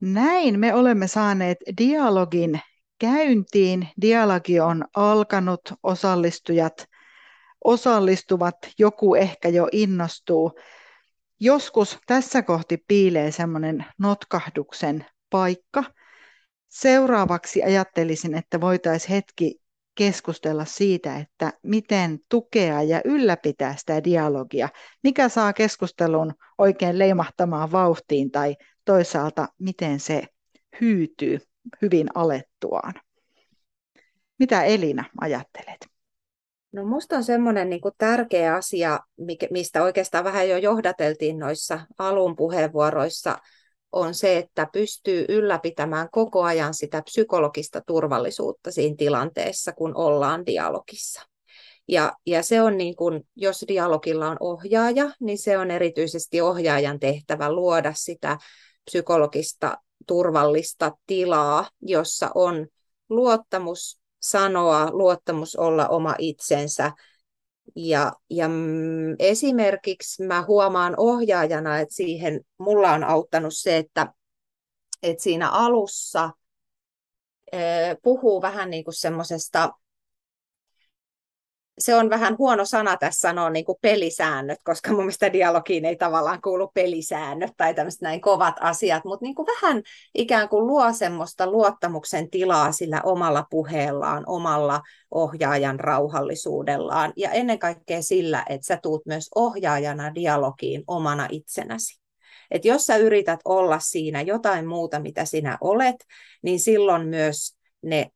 Näin 0.01 0.59
me 0.59 0.73
olemme 0.73 1.07
saaneet 1.07 1.57
dialogin 1.77 2.59
käyntiin. 2.99 3.87
Dialogi 4.01 4.59
on 4.59 4.85
alkanut, 4.95 5.61
osallistujat 5.83 6.87
osallistuvat, 7.63 8.55
joku 8.79 9.15
ehkä 9.15 9.49
jo 9.49 9.67
innostuu. 9.71 10.51
Joskus 11.39 11.99
tässä 12.05 12.41
kohti 12.41 12.77
piilee 12.87 13.31
semmoinen 13.31 13.85
notkahduksen 13.99 15.05
paikka. 15.29 15.83
Seuraavaksi 16.67 17.63
ajattelisin, 17.63 18.35
että 18.35 18.61
voitaisiin 18.61 19.11
hetki 19.11 19.61
keskustella 19.95 20.65
siitä, 20.65 21.17
että 21.17 21.53
miten 21.63 22.19
tukea 22.29 22.81
ja 22.81 23.01
ylläpitää 23.05 23.75
sitä 23.75 24.03
dialogia, 24.03 24.69
mikä 25.03 25.29
saa 25.29 25.53
keskustelun 25.53 26.33
oikein 26.57 26.99
leimahtamaan 26.99 27.71
vauhtiin 27.71 28.31
tai 28.31 28.55
toisaalta 28.85 29.47
miten 29.59 29.99
se 29.99 30.27
hyytyy 30.81 31.39
hyvin 31.81 32.07
alettuaan. 32.15 32.93
Mitä 34.39 34.63
Elina 34.63 35.03
ajattelet? 35.21 35.92
No 36.73 36.85
musta 36.85 37.15
on 37.15 37.23
semmoinen 37.23 37.69
niin 37.69 37.81
kuin 37.81 37.93
tärkeä 37.97 38.55
asia, 38.55 38.99
mistä 39.51 39.83
oikeastaan 39.83 40.23
vähän 40.23 40.49
jo 40.49 40.57
johdateltiin 40.57 41.39
noissa 41.39 41.79
alun 41.97 42.35
puheenvuoroissa, 42.35 43.37
on 43.91 44.13
se, 44.13 44.37
että 44.37 44.67
pystyy 44.73 45.25
ylläpitämään 45.29 46.07
koko 46.11 46.43
ajan 46.43 46.73
sitä 46.73 47.01
psykologista 47.01 47.81
turvallisuutta 47.81 48.71
siinä 48.71 48.95
tilanteessa, 48.97 49.73
kun 49.73 49.95
ollaan 49.95 50.45
dialogissa. 50.45 51.21
Ja, 51.87 52.13
ja 52.25 52.43
se 52.43 52.61
on 52.61 52.77
niin 52.77 52.95
kuin, 52.95 53.27
jos 53.35 53.65
dialogilla 53.67 54.29
on 54.29 54.37
ohjaaja, 54.39 55.11
niin 55.19 55.37
se 55.37 55.57
on 55.57 55.71
erityisesti 55.71 56.41
ohjaajan 56.41 56.99
tehtävä 56.99 57.51
luoda 57.51 57.93
sitä 57.95 58.37
psykologista 58.85 59.77
turvallista 60.07 60.91
tilaa, 61.07 61.69
jossa 61.81 62.31
on 62.35 62.67
luottamus 63.09 64.02
sanoa, 64.23 64.89
luottamus 64.91 65.55
olla 65.55 65.87
oma 65.87 66.15
itsensä. 66.17 66.91
Ja, 67.75 68.13
ja 68.29 68.47
mm, 68.47 69.15
esimerkiksi 69.19 70.23
mä 70.23 70.45
huomaan 70.47 70.93
ohjaajana, 70.97 71.79
että 71.79 71.95
siihen 71.95 72.41
mulla 72.57 72.91
on 72.91 73.03
auttanut 73.03 73.53
se, 73.53 73.77
että, 73.77 74.13
että 75.03 75.23
siinä 75.23 75.49
alussa 75.49 76.29
puhuu 78.03 78.41
vähän 78.41 78.69
niin 78.69 78.83
kuin 78.83 78.93
semmoisesta 78.93 79.73
se 81.79 81.95
on 81.95 82.09
vähän 82.09 82.37
huono 82.37 82.65
sana 82.65 82.97
tässä 82.97 83.19
sanoa 83.19 83.49
niin 83.49 83.65
kuin 83.65 83.77
pelisäännöt, 83.81 84.59
koska 84.63 84.91
mun 84.91 84.99
mielestä 84.99 85.33
dialogiin 85.33 85.85
ei 85.85 85.95
tavallaan 85.95 86.41
kuulu 86.41 86.71
pelisäännöt 86.73 87.51
tai 87.57 87.73
tämmöiset 87.73 88.01
näin 88.01 88.21
kovat 88.21 88.55
asiat, 88.59 89.05
mutta 89.05 89.25
niin 89.25 89.35
kuin 89.35 89.45
vähän 89.45 89.81
ikään 90.15 90.49
kuin 90.49 90.67
luo 90.67 90.93
semmoista 90.93 91.51
luottamuksen 91.51 92.29
tilaa 92.29 92.71
sillä 92.71 93.01
omalla 93.01 93.45
puheellaan, 93.49 94.23
omalla 94.27 94.81
ohjaajan 95.11 95.79
rauhallisuudellaan 95.79 97.13
ja 97.15 97.31
ennen 97.31 97.59
kaikkea 97.59 98.01
sillä, 98.01 98.45
että 98.49 98.67
sä 98.67 98.79
tuut 98.83 99.05
myös 99.05 99.29
ohjaajana 99.35 100.15
dialogiin 100.15 100.83
omana 100.87 101.27
itsenäsi. 101.31 102.01
Et 102.51 102.65
jos 102.65 102.85
sä 102.85 102.97
yrität 102.97 103.39
olla 103.45 103.79
siinä 103.79 104.21
jotain 104.21 104.67
muuta, 104.67 104.99
mitä 104.99 105.25
sinä 105.25 105.57
olet, 105.61 105.95
niin 106.41 106.59
silloin 106.59 107.07
myös 107.07 107.55
ne 107.81 108.09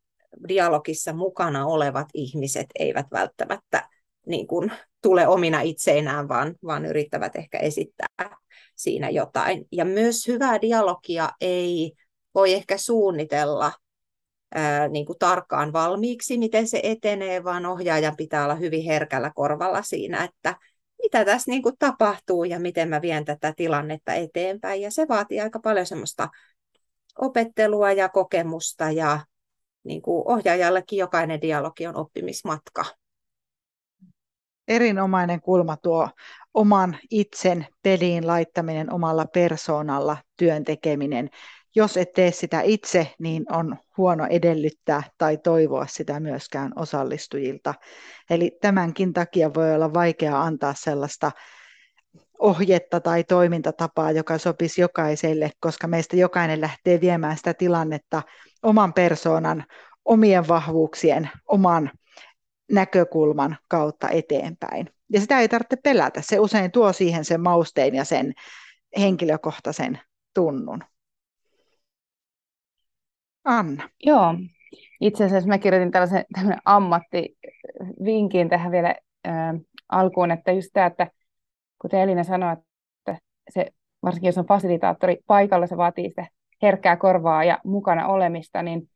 dialogissa 0.48 1.14
mukana 1.14 1.66
olevat 1.66 2.08
ihmiset 2.14 2.68
eivät 2.80 3.06
välttämättä 3.12 3.90
niin 4.28 4.48
kuin, 4.48 4.72
tule 5.02 5.28
omina 5.28 5.62
itseinään, 5.62 6.28
vaan, 6.28 6.56
vaan 6.66 6.86
yrittävät 6.86 7.36
ehkä 7.36 7.58
esittää 7.58 8.38
siinä 8.76 9.10
jotain. 9.10 9.66
Ja 9.72 9.86
myös 9.86 10.28
hyvää 10.28 10.62
dialogia 10.62 11.30
ei 11.42 11.92
voi 12.36 12.54
ehkä 12.54 12.78
suunnitella 12.78 13.72
ää, 14.56 14.88
niin 14.88 15.06
kuin 15.06 15.20
tarkkaan 15.20 15.74
valmiiksi, 15.74 16.38
miten 16.38 16.68
se 16.68 16.80
etenee, 16.84 17.44
vaan 17.44 17.66
ohjaajan 17.66 18.16
pitää 18.16 18.44
olla 18.44 18.56
hyvin 18.56 18.84
herkällä 18.84 19.32
korvalla 19.36 19.82
siinä, 19.82 20.24
että 20.24 20.56
mitä 21.04 21.26
tässä 21.26 21.52
niin 21.52 21.64
kuin 21.64 21.76
tapahtuu 21.80 22.44
ja 22.44 22.60
miten 22.60 22.90
mä 22.90 23.02
vien 23.02 23.26
tätä 23.26 23.54
tilannetta 23.58 24.14
eteenpäin. 24.14 24.82
Ja 24.82 24.92
se 24.92 25.08
vaatii 25.08 25.42
aika 25.42 25.60
paljon 25.60 25.86
semmoista 25.86 26.30
opettelua 27.22 27.92
ja 27.92 28.10
kokemusta 28.10 28.92
ja 28.92 29.20
niin 29.88 30.02
kuin 30.02 30.24
ohjaajallekin 30.26 31.00
jokainen 31.00 31.42
dialogi 31.42 31.88
on 31.88 31.96
oppimismatka. 31.96 32.86
Erinomainen 34.68 35.42
kulma 35.42 35.78
tuo 35.78 36.10
oman 36.54 36.98
itsen 37.12 37.68
peliin 37.84 38.28
laittaminen 38.28 38.94
omalla 38.94 39.26
persoonalla, 39.26 40.18
työn 40.38 40.64
tekeminen. 40.64 41.30
Jos 41.76 41.98
et 41.98 42.14
tee 42.14 42.32
sitä 42.32 42.62
itse, 42.62 43.16
niin 43.20 43.54
on 43.54 43.78
huono 43.98 44.28
edellyttää 44.30 45.04
tai 45.18 45.38
toivoa 45.38 45.88
sitä 45.88 46.20
myöskään 46.20 46.72
osallistujilta. 46.76 47.74
Eli 48.30 48.58
tämänkin 48.62 49.14
takia 49.14 49.54
voi 49.54 49.76
olla 49.76 49.94
vaikea 49.94 50.42
antaa 50.42 50.74
sellaista 50.78 51.32
ohjetta 52.40 53.00
tai 53.00 53.24
toimintatapaa, 53.24 54.12
joka 54.12 54.38
sopisi 54.38 54.82
jokaiselle, 54.82 55.52
koska 55.60 55.88
meistä 55.88 56.16
jokainen 56.16 56.62
lähtee 56.62 57.02
viemään 57.02 57.38
sitä 57.38 57.54
tilannetta 57.54 58.22
oman 58.64 58.94
persoonan, 58.94 59.64
omien 60.06 60.48
vahvuuksien, 60.48 61.30
oman 61.48 61.92
näkökulman 62.72 63.58
kautta 63.68 64.10
eteenpäin. 64.10 64.90
Ja 65.14 65.22
sitä 65.22 65.40
ei 65.40 65.50
tarvitse 65.50 65.76
pelätä. 65.84 66.22
Se 66.22 66.40
usein 66.40 66.72
tuo 66.72 66.94
siihen 66.94 67.26
sen 67.26 67.42
mausteen 67.42 67.96
ja 67.96 68.06
sen 68.06 68.34
henkilökohtaisen 69.00 70.00
tunnun. 70.34 70.84
Anna. 73.44 73.90
Joo. 74.04 74.34
Itse 75.02 75.24
asiassa 75.24 75.48
mä 75.48 75.58
kirjoitin 75.58 75.92
tällaisen 75.92 76.26
ammattivinkin 76.66 78.50
tähän 78.50 78.72
vielä 78.72 78.96
äh, 79.28 79.56
alkuun, 79.90 80.32
että 80.32 80.52
just 80.52 80.70
tämä, 80.74 80.86
että 80.86 81.12
kuten 81.82 82.00
Elina 82.00 82.24
sanoi, 82.24 82.54
että 82.54 83.18
se, 83.50 83.66
varsinkin 84.04 84.28
jos 84.28 84.38
on 84.38 84.46
fasilitaattori 84.46 85.18
paikalla, 85.28 85.68
se 85.68 85.78
vaatii 85.78 86.10
sitä 86.10 86.28
herkkää 86.62 86.98
korvaa 86.98 87.44
ja 87.44 87.60
mukana 87.64 88.08
olemista, 88.08 88.64
niin, 88.64 88.90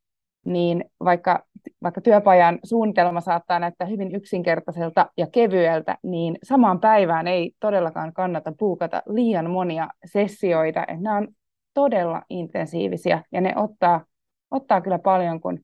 niin 0.46 0.86
vaikka, 1.04 1.46
vaikka 1.84 2.02
työpajan 2.02 2.60
suunnitelma 2.64 3.22
saattaa 3.22 3.60
näyttää 3.60 3.88
hyvin 3.88 4.16
yksinkertaiselta 4.16 5.10
ja 5.18 5.28
kevyeltä, 5.28 5.98
niin 6.04 6.38
samaan 6.44 6.80
päivään 6.80 7.28
ei 7.28 7.52
todellakaan 7.60 8.14
kannata 8.14 8.54
puukata 8.60 9.04
liian 9.06 9.50
monia 9.50 9.88
sessioita. 10.06 10.82
Että 10.82 11.04
nämä 11.04 11.18
on 11.18 11.28
todella 11.74 12.22
intensiivisiä 12.30 13.24
ja 13.32 13.42
ne 13.42 13.54
ottaa, 13.56 14.06
ottaa 14.52 14.82
kyllä 14.82 15.00
paljon, 15.00 15.42
kun 15.42 15.60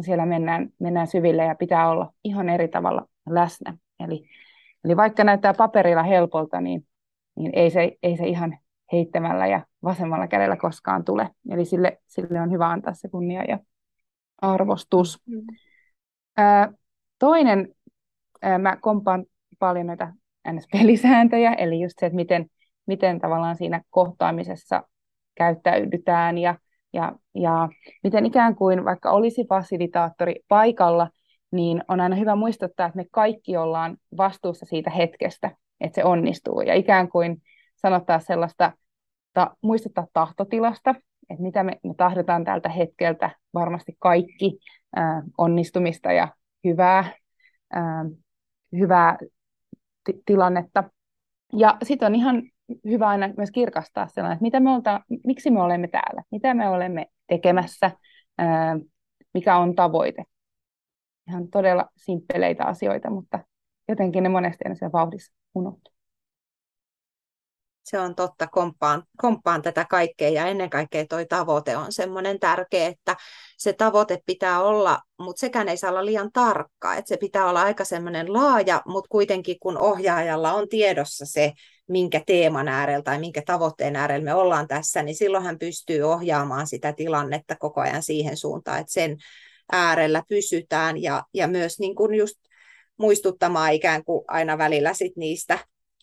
siellä 0.00 0.26
mennään, 0.26 0.68
mennään 0.78 1.06
syville 1.06 1.44
ja 1.44 1.54
pitää 1.54 1.90
olla 1.90 2.12
ihan 2.24 2.48
eri 2.48 2.68
tavalla 2.68 3.06
läsnä. 3.28 3.76
Eli, 4.00 4.28
eli 4.84 4.96
vaikka 4.96 5.24
näyttää 5.24 5.54
paperilla 5.54 6.02
helpolta, 6.02 6.60
niin, 6.60 6.86
niin 7.36 7.52
ei, 7.54 7.70
se, 7.70 7.96
ei 8.02 8.16
se 8.16 8.26
ihan 8.26 8.58
heittämällä 8.92 9.46
ja 9.46 9.66
vasemmalla 9.84 10.26
kädellä 10.26 10.56
koskaan 10.56 11.04
tule. 11.04 11.30
Eli 11.50 11.64
sille, 11.64 11.98
sille 12.06 12.40
on 12.40 12.50
hyvä 12.50 12.68
antaa 12.68 12.94
se 12.94 13.08
kunnia 13.08 13.44
ja 13.44 13.58
arvostus. 14.42 15.18
Mm. 15.26 15.42
Ää, 16.36 16.72
toinen, 17.18 17.74
ää, 18.42 18.58
mä 18.58 18.76
kompaan 18.80 19.24
paljon 19.58 19.86
näitä 19.86 20.12
NS-pelisääntöjä, 20.48 21.52
eli 21.52 21.80
just 21.80 21.94
se, 22.00 22.06
että 22.06 22.16
miten, 22.16 22.46
miten 22.86 23.20
tavallaan 23.20 23.56
siinä 23.56 23.82
kohtaamisessa 23.90 24.82
käyttäydytään 25.34 26.38
ja, 26.38 26.58
ja, 26.92 27.12
ja 27.34 27.68
miten 28.02 28.26
ikään 28.26 28.56
kuin 28.56 28.84
vaikka 28.84 29.10
olisi 29.10 29.46
fasilitaattori 29.48 30.34
paikalla, 30.48 31.10
niin 31.50 31.82
on 31.88 32.00
aina 32.00 32.16
hyvä 32.16 32.36
muistuttaa, 32.36 32.86
että 32.86 32.96
me 32.96 33.04
kaikki 33.10 33.56
ollaan 33.56 33.96
vastuussa 34.16 34.66
siitä 34.66 34.90
hetkestä, 34.90 35.50
että 35.80 35.94
se 35.94 36.04
onnistuu. 36.04 36.60
Ja 36.60 36.74
ikään 36.74 37.08
kuin 37.08 37.42
sanottaa 37.86 38.20
sellaista, 38.20 38.72
ta, 39.32 39.56
muistuttaa 39.62 40.06
tahtotilasta, 40.12 40.90
että 41.30 41.42
mitä 41.42 41.62
me, 41.62 41.72
me 41.82 41.94
tahdotaan 41.96 42.44
tältä 42.44 42.68
hetkeltä, 42.68 43.30
varmasti 43.54 43.96
kaikki 43.98 44.58
ää, 44.96 45.22
onnistumista 45.38 46.12
ja 46.12 46.28
hyvää, 46.64 47.04
ää, 47.72 48.04
hyvää 48.78 49.16
t- 50.04 50.22
tilannetta. 50.26 50.84
Ja 51.52 51.76
sitten 51.82 52.06
on 52.06 52.14
ihan 52.14 52.42
hyvä 52.84 53.08
aina 53.08 53.28
myös 53.36 53.50
kirkastaa 53.50 54.06
sellainen, 54.06 54.34
että 54.36 54.42
mitä 54.42 54.60
me 54.60 54.70
olta, 54.70 55.00
miksi 55.24 55.50
me 55.50 55.62
olemme 55.62 55.88
täällä, 55.88 56.22
mitä 56.30 56.54
me 56.54 56.68
olemme 56.68 57.06
tekemässä, 57.26 57.90
ää, 58.38 58.78
mikä 59.34 59.56
on 59.56 59.74
tavoite. 59.74 60.24
Ihan 61.28 61.48
todella 61.48 61.86
simppeleitä 61.96 62.64
asioita, 62.64 63.10
mutta 63.10 63.38
jotenkin 63.88 64.22
ne 64.22 64.28
monesti 64.28 64.64
aina 64.64 64.74
sen 64.74 64.92
vauhdissa 64.92 65.34
unohtuu. 65.54 65.95
Se 67.86 67.98
on 67.98 68.14
totta, 68.14 68.46
komppaan, 68.46 69.02
komppaan 69.16 69.62
tätä 69.62 69.86
kaikkea. 69.90 70.28
Ja 70.28 70.46
ennen 70.46 70.70
kaikkea 70.70 71.04
tuo 71.08 71.24
tavoite 71.28 71.76
on 71.76 71.92
semmoinen 71.92 72.40
tärkeä, 72.40 72.86
että 72.88 73.16
se 73.58 73.72
tavoite 73.72 74.18
pitää 74.26 74.62
olla, 74.62 75.00
mutta 75.18 75.40
sekään 75.40 75.68
ei 75.68 75.76
saa 75.76 75.90
olla 75.90 76.04
liian 76.04 76.32
tarkka, 76.32 76.94
että 76.94 77.08
se 77.08 77.16
pitää 77.16 77.46
olla 77.46 77.62
aika 77.62 77.84
semmoinen 77.84 78.32
laaja, 78.32 78.82
mutta 78.86 79.08
kuitenkin 79.08 79.56
kun 79.60 79.78
ohjaajalla 79.78 80.52
on 80.52 80.68
tiedossa 80.68 81.26
se, 81.26 81.52
minkä 81.88 82.22
teeman 82.26 82.68
äärellä 82.68 83.02
tai 83.02 83.18
minkä 83.18 83.42
tavoitteen 83.46 83.96
äärellä 83.96 84.24
me 84.24 84.34
ollaan 84.34 84.68
tässä, 84.68 85.02
niin 85.02 85.16
silloin 85.16 85.44
hän 85.44 85.58
pystyy 85.58 86.02
ohjaamaan 86.02 86.66
sitä 86.66 86.92
tilannetta 86.92 87.56
koko 87.56 87.80
ajan 87.80 88.02
siihen 88.02 88.36
suuntaan, 88.36 88.78
että 88.80 88.92
sen 88.92 89.16
äärellä 89.72 90.22
pysytään. 90.28 91.02
Ja, 91.02 91.24
ja 91.34 91.48
myös 91.48 91.78
niin 91.78 91.94
kuin 91.94 92.14
just 92.14 92.36
muistuttamaan 92.96 93.72
ikään 93.72 94.04
kuin 94.04 94.24
aina 94.28 94.58
välillä 94.58 94.94
sit 94.94 95.16
niistä 95.16 95.58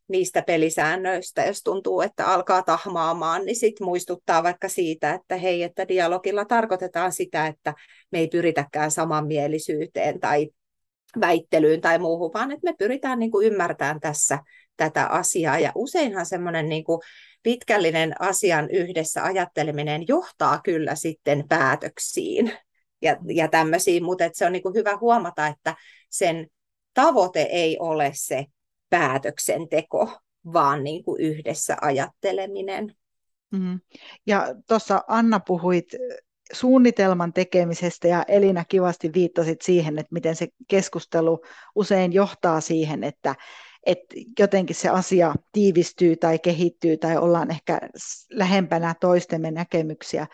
niistä 0.08 0.42
pelisäännöistä, 0.42 1.46
jos 1.46 1.64
tuntuu, 1.64 2.02
että 2.02 2.28
alkaa 2.28 2.64
tahmaamaan, 2.64 3.46
niin 3.46 3.56
sitten 3.56 3.86
muistuttaa 3.86 4.44
vaikka 4.44 4.70
siitä, 4.70 5.14
että 5.14 5.38
hei, 5.38 5.64
että 5.64 5.88
dialogilla 5.88 6.46
tarkoitetaan 6.46 7.12
sitä, 7.12 7.48
että 7.48 7.74
me 8.12 8.20
ei 8.20 8.28
pyritäkään 8.28 8.92
samanmielisyyteen 8.92 10.20
tai 10.20 10.50
väittelyyn 11.20 11.82
tai 11.82 12.00
muuhun, 12.00 12.32
vaan 12.34 12.52
että 12.52 12.72
me 12.72 12.76
pyritään 12.78 13.20
niin 13.20 13.32
kuin 13.32 13.48
ymmärtämään 13.48 14.00
tässä 14.00 14.40
tätä 14.78 15.06
asiaa. 15.06 15.60
Ja 15.60 15.72
useinhan 15.76 16.26
semmoinen 16.26 16.70
niin 16.70 16.84
kuin 16.84 17.02
pitkällinen 17.44 18.22
asian 18.22 18.70
yhdessä 18.70 19.24
ajatteleminen 19.24 20.08
johtaa 20.08 20.62
kyllä 20.64 20.96
sitten 20.96 21.44
päätöksiin 21.50 22.52
ja, 23.02 23.18
ja 23.34 23.48
tämmöisiin, 23.48 24.04
mutta 24.04 24.30
se 24.34 24.46
on 24.46 24.52
niin 24.52 24.64
kuin 24.64 24.76
hyvä 24.76 24.98
huomata, 25.02 25.48
että 25.48 25.76
sen 26.10 26.48
tavoite 26.94 27.42
ei 27.42 27.78
ole 27.80 28.12
se 28.16 28.46
päätöksenteko, 28.94 30.20
vaan 30.54 30.84
niin 30.84 31.04
kuin 31.04 31.22
yhdessä 31.22 31.78
ajatteleminen. 31.82 32.96
Mm. 33.52 33.80
Ja 34.28 34.56
tuossa 34.68 35.04
Anna 35.08 35.40
puhuit 35.40 35.86
suunnitelman 36.54 37.34
tekemisestä 37.34 38.08
ja 38.08 38.24
Elina 38.28 38.66
kivasti 38.66 39.14
viittasit 39.14 39.62
siihen, 39.62 40.00
että 40.00 40.14
miten 40.14 40.36
se 40.36 40.48
keskustelu 40.68 41.42
usein 41.76 42.14
johtaa 42.14 42.62
siihen, 42.62 43.04
että, 43.04 43.36
että 43.86 44.16
jotenkin 44.40 44.76
se 44.76 44.90
asia 44.90 45.34
tiivistyy 45.52 46.16
tai 46.16 46.40
kehittyy 46.40 46.98
tai 46.98 47.18
ollaan 47.18 47.52
ehkä 47.52 47.80
lähempänä 48.30 48.96
toistemme 49.00 49.52
näkemyksiä. 49.52 50.28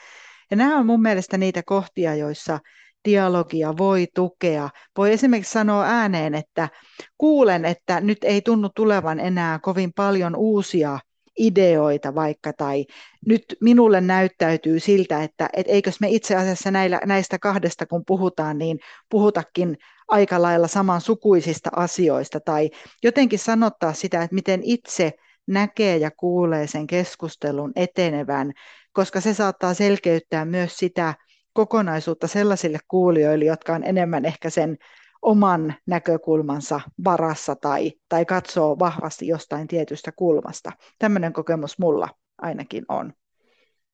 Ja 0.52 0.58
nämä 0.58 0.80
on 0.80 0.86
mun 0.86 1.02
mielestä 1.02 1.38
niitä 1.38 1.64
kohtia, 1.64 2.16
joissa 2.16 2.60
dialogia 3.06 3.78
voi 3.78 4.08
tukea. 4.16 4.70
Voi 4.98 5.14
esimerkiksi 5.14 5.52
sanoa 5.52 5.86
ääneen, 5.86 6.36
että 6.36 6.70
kuulen, 7.18 7.66
että 7.66 8.02
nyt 8.02 8.18
ei 8.24 8.42
tunnu 8.42 8.70
tulevan 8.76 9.20
enää 9.20 9.60
kovin 9.60 9.94
paljon 9.96 10.36
uusia 10.36 11.00
ideoita 11.40 12.16
vaikka, 12.16 12.54
tai 12.54 12.86
nyt 13.26 13.44
minulle 13.62 14.02
näyttäytyy 14.02 14.80
siltä, 14.80 15.24
että 15.24 15.50
et 15.54 15.66
eikös 15.70 16.00
me 16.00 16.10
itse 16.10 16.36
asiassa 16.36 16.72
näillä, 16.72 17.02
näistä 17.06 17.40
kahdesta, 17.40 17.86
kun 17.86 18.04
puhutaan, 18.08 18.58
niin 18.58 18.80
puhutakin 19.10 19.78
aika 20.08 20.42
lailla 20.42 20.68
samansukuisista 20.68 21.70
asioista, 21.76 22.40
tai 22.40 22.70
jotenkin 23.04 23.40
sanottaa 23.40 23.94
sitä, 23.94 24.24
että 24.24 24.36
miten 24.36 24.62
itse 24.64 25.14
näkee 25.48 25.98
ja 25.98 26.12
kuulee 26.12 26.68
sen 26.68 26.88
keskustelun 26.88 27.72
etenevän, 27.76 28.52
koska 28.94 29.22
se 29.22 29.34
saattaa 29.34 29.74
selkeyttää 29.74 30.46
myös 30.46 30.78
sitä, 30.78 31.14
kokonaisuutta 31.60 32.28
sellaisille 32.28 32.78
kuulijoille, 32.88 33.46
jotka 33.46 33.74
on 33.74 33.84
enemmän 33.84 34.26
ehkä 34.26 34.50
sen 34.50 34.78
oman 35.22 35.74
näkökulmansa 35.88 36.82
varassa 37.04 37.56
tai, 37.56 37.92
tai 38.10 38.26
katsoo 38.26 38.80
vahvasti 38.80 39.28
jostain 39.28 39.68
tietystä 39.68 40.12
kulmasta. 40.12 40.72
Tämmöinen 41.00 41.34
kokemus 41.34 41.80
mulla 41.80 42.10
ainakin 42.42 42.86
on. 42.90 43.14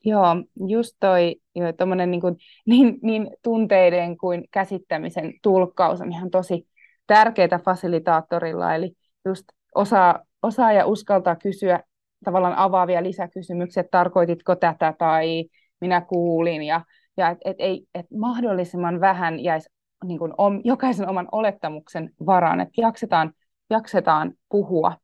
Joo, 0.04 0.36
just 0.68 0.96
toi 1.00 1.36
jo, 1.56 1.66
niin, 2.06 2.22
kuin, 2.22 2.36
niin, 2.66 3.00
niin 3.02 3.30
tunteiden 3.44 4.18
kuin 4.18 4.44
käsittämisen 4.52 5.34
tulkkaus 5.42 6.02
on 6.02 6.12
ihan 6.12 6.32
tosi 6.32 6.68
tärkeää 7.08 7.60
fasilitaattorilla, 7.66 8.76
eli 8.76 8.92
just 9.26 9.46
osaa, 9.76 10.20
osaa 10.42 10.74
ja 10.74 10.86
uskaltaa 10.86 11.36
kysyä 11.36 11.80
tavallaan 12.26 12.58
avaavia 12.58 13.04
lisäkysymyksiä, 13.04 13.82
että 13.82 13.98
tarkoititko 13.98 14.56
tätä 14.56 14.94
tai 14.98 15.46
minä 15.82 16.02
kuulin 16.02 16.64
ja 16.64 16.82
ja 17.18 17.30
että 17.30 17.50
et, 17.50 17.56
et, 17.60 17.80
et 17.94 18.06
mahdollisimman 18.18 19.00
vähän 19.02 19.40
jäisi 19.40 19.70
niin 20.06 20.20
kuin 20.20 20.34
om, 20.38 20.62
jokaisen 20.64 21.10
oman 21.10 21.28
olettamuksen 21.32 22.14
varaan, 22.26 22.62
että 22.62 22.82
jaksetaan, 22.82 23.34
jaksetaan 23.70 24.34
puhua. 24.50 24.98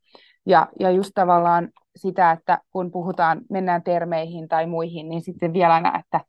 Ja, 0.46 0.68
ja 0.80 0.92
just 0.92 1.12
tavallaan 1.16 1.70
sitä, 1.96 2.32
että 2.32 2.60
kun 2.72 2.92
puhutaan, 2.92 3.42
mennään 3.50 3.84
termeihin 3.84 4.48
tai 4.48 4.68
muihin, 4.68 5.10
niin 5.10 5.22
sitten 5.22 5.54
vielä 5.54 5.82
näe, 5.82 6.00
että, 6.00 6.22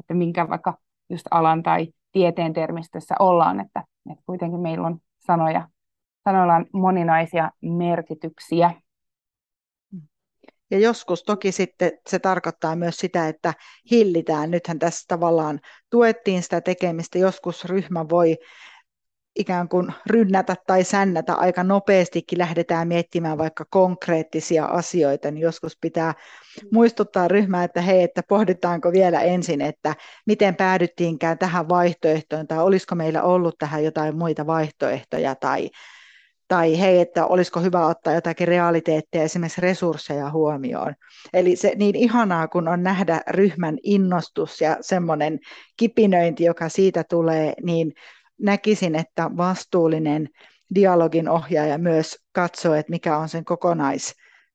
että 0.00 0.14
minkä 0.14 0.48
vaikka 0.48 0.78
just 1.10 1.26
alan 1.30 1.62
tai 1.62 1.86
tieteen 2.12 2.52
termistössä 2.52 3.14
ollaan, 3.18 3.60
että, 3.60 3.84
että 4.10 4.22
kuitenkin 4.26 4.60
meillä 4.60 4.86
on 4.86 4.98
sanoja, 5.18 5.68
sanoilla 6.24 6.54
on 6.54 6.66
moninaisia 6.72 7.50
merkityksiä. 7.62 8.70
Ja 10.70 10.78
joskus 10.78 11.22
toki 11.22 11.52
sitten 11.52 11.92
se 12.08 12.18
tarkoittaa 12.18 12.76
myös 12.76 12.96
sitä, 12.96 13.28
että 13.28 13.54
hillitään. 13.90 14.50
Nythän 14.50 14.78
tässä 14.78 15.04
tavallaan 15.08 15.60
tuettiin 15.90 16.42
sitä 16.42 16.60
tekemistä. 16.60 17.18
Joskus 17.18 17.64
ryhmä 17.64 18.08
voi 18.08 18.36
ikään 19.38 19.68
kuin 19.68 19.94
rynnätä 20.06 20.54
tai 20.66 20.84
sännätä 20.84 21.34
aika 21.34 21.64
nopeastikin 21.64 22.38
lähdetään 22.38 22.88
miettimään 22.88 23.38
vaikka 23.38 23.64
konkreettisia 23.70 24.64
asioita, 24.64 25.30
niin 25.30 25.42
joskus 25.42 25.78
pitää 25.80 26.14
muistuttaa 26.72 27.28
ryhmää, 27.28 27.64
että 27.64 27.80
hei, 27.80 28.02
että 28.02 28.22
pohditaanko 28.28 28.92
vielä 28.92 29.20
ensin, 29.20 29.60
että 29.60 29.94
miten 30.26 30.56
päädyttiinkään 30.56 31.38
tähän 31.38 31.68
vaihtoehtoon, 31.68 32.46
tai 32.46 32.58
olisiko 32.58 32.94
meillä 32.94 33.22
ollut 33.22 33.58
tähän 33.58 33.84
jotain 33.84 34.16
muita 34.18 34.46
vaihtoehtoja, 34.46 35.34
tai 35.34 35.70
tai 36.48 36.80
hei, 36.80 37.00
että 37.00 37.26
olisiko 37.26 37.60
hyvä 37.60 37.86
ottaa 37.86 38.12
jotakin 38.12 38.48
realiteetteja, 38.48 39.24
esimerkiksi 39.24 39.60
resursseja 39.60 40.30
huomioon. 40.30 40.94
Eli 41.32 41.56
se 41.56 41.72
niin 41.76 41.96
ihanaa, 41.96 42.48
kun 42.48 42.68
on 42.68 42.82
nähdä 42.82 43.20
ryhmän 43.30 43.78
innostus 43.82 44.60
ja 44.60 44.76
semmoinen 44.80 45.38
kipinöinti, 45.76 46.44
joka 46.44 46.68
siitä 46.68 47.04
tulee, 47.04 47.54
niin 47.62 47.92
näkisin, 48.40 48.94
että 48.94 49.30
vastuullinen 49.36 50.28
dialogin 50.74 51.28
ohjaaja 51.28 51.78
myös 51.78 52.16
katsoo, 52.32 52.74
että 52.74 52.90
mikä 52.90 53.18
on 53.18 53.28
sen 53.28 53.44
kokonais 53.44 54.14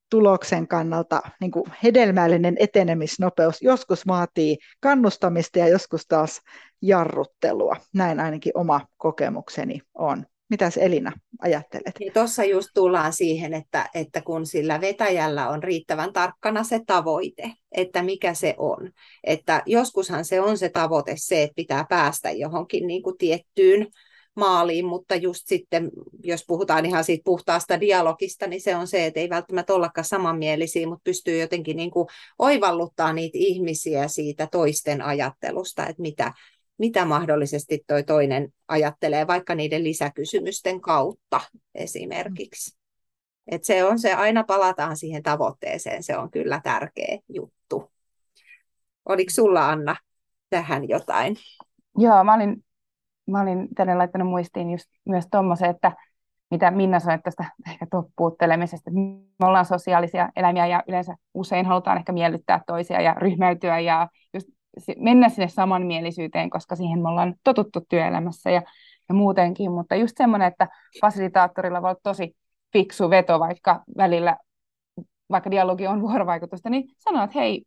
tuloksen 0.10 0.68
kannalta 0.68 1.22
niin 1.40 1.52
kuin 1.52 1.66
hedelmällinen 1.84 2.56
etenemisnopeus 2.60 3.62
joskus 3.62 4.08
vaatii 4.08 4.58
kannustamista 4.80 5.60
ja 5.60 5.68
joskus 5.68 6.06
taas 6.08 6.42
jarruttelua. 6.82 7.76
Näin 7.94 8.20
ainakin 8.20 8.52
oma 8.56 8.82
kokemukseni 8.98 9.82
on. 9.94 10.26
Mitäs 10.54 10.78
Elina 10.78 11.12
ajattelet? 11.42 11.94
Niin 12.00 12.14
Tuossa 12.14 12.44
just 12.44 12.70
tullaan 12.74 13.14
siihen, 13.14 13.54
että, 13.54 13.90
että 13.96 14.22
kun 14.22 14.46
sillä 14.46 14.82
vetäjällä 14.82 15.50
on 15.50 15.64
riittävän 15.64 16.14
tarkkana 16.14 16.64
se 16.64 16.80
tavoite, 16.88 17.52
että 17.72 18.04
mikä 18.04 18.34
se 18.34 18.56
on. 18.58 18.92
Että 19.24 19.64
joskushan 19.66 20.26
se 20.26 20.42
on 20.42 20.58
se 20.58 20.70
tavoite 20.70 21.14
se, 21.18 21.44
että 21.44 21.56
pitää 21.56 21.86
päästä 21.90 22.32
johonkin 22.32 22.88
niin 22.88 23.04
kuin 23.04 23.18
tiettyyn 23.18 23.88
maaliin, 24.36 24.86
mutta 24.86 25.16
just 25.16 25.42
sitten, 25.46 25.92
jos 26.24 26.44
puhutaan 26.48 26.86
ihan 26.86 27.04
siitä 27.04 27.24
puhtaasta 27.26 27.80
dialogista, 27.80 28.48
niin 28.48 28.62
se 28.62 28.76
on 28.76 28.88
se, 28.88 29.06
että 29.06 29.20
ei 29.20 29.30
välttämättä 29.30 29.74
ollakaan 29.74 30.06
samanmielisiä, 30.06 30.88
mutta 30.88 31.04
pystyy 31.04 31.42
jotenkin 31.42 31.78
niin 31.78 31.92
kuin 31.92 32.08
oivalluttaa 32.40 33.14
niitä 33.14 33.38
ihmisiä 33.38 34.08
siitä 34.08 34.48
toisten 34.52 35.02
ajattelusta, 35.02 35.88
että 35.88 36.02
mitä, 36.02 36.34
mitä 36.78 37.06
mahdollisesti 37.06 37.84
toi 37.88 38.04
toinen 38.04 38.50
ajattelee, 38.68 39.28
vaikka 39.28 39.56
niiden 39.56 39.84
lisäkysymysten 39.84 40.82
kautta 40.82 41.42
esimerkiksi. 41.76 42.78
Et 43.52 43.64
se 43.64 43.84
on 43.84 44.00
se, 44.00 44.14
aina 44.14 44.44
palataan 44.44 44.98
siihen 44.98 45.24
tavoitteeseen, 45.24 46.04
se 46.04 46.18
on 46.18 46.32
kyllä 46.32 46.62
tärkeä 46.64 47.20
juttu. 47.30 47.92
Oliko 49.06 49.32
sulla 49.34 49.70
Anna 49.70 49.96
tähän 50.50 50.90
jotain? 50.90 51.36
Joo, 51.98 52.24
mä 52.24 52.34
olin, 52.34 52.66
mä 53.28 53.42
olin 53.42 53.68
tänne 53.76 53.96
laittanut 53.96 54.28
muistiin 54.28 54.70
just 54.70 54.86
myös 55.06 55.26
tuommoisen, 55.32 55.70
että 55.70 55.92
mitä 56.52 56.72
Minna 56.72 57.00
sanoi 57.00 57.20
tästä 57.24 57.46
ehkä 57.70 57.86
toppuuttelemisesta. 57.92 58.92
Me 58.92 59.48
ollaan 59.48 59.66
sosiaalisia 59.66 60.30
eläimiä 60.36 60.68
ja 60.68 60.84
yleensä 60.88 61.16
usein 61.34 61.66
halutaan 61.66 61.98
ehkä 61.98 62.12
miellyttää 62.12 62.62
toisia 62.68 63.02
ja 63.02 63.14
ryhmäytyä 63.14 63.80
ja 63.80 64.08
just 64.34 64.48
mennä 64.98 65.30
sinne 65.30 65.48
samanmielisyyteen, 65.48 66.50
koska 66.50 66.76
siihen 66.76 67.00
me 67.02 67.10
ollaan 67.10 67.36
totuttu 67.44 67.82
työelämässä 67.90 68.52
ja, 68.52 68.62
ja 69.10 69.16
muutenkin, 69.16 69.72
mutta 69.72 69.96
just 69.96 70.18
semmoinen, 70.18 70.48
että 70.48 70.68
fasilitaattorilla 71.02 71.82
voi 71.82 71.90
olla 71.90 72.00
tosi 72.04 72.36
fiksu 72.74 73.10
veto, 73.10 73.40
vaikka 73.40 73.84
välillä, 73.98 74.38
vaikka 75.30 75.52
dialogi 75.52 75.88
on 75.88 76.02
vuorovaikutusta, 76.08 76.70
niin 76.70 76.84
sanoo, 76.98 77.24
että 77.24 77.40
hei, 77.40 77.64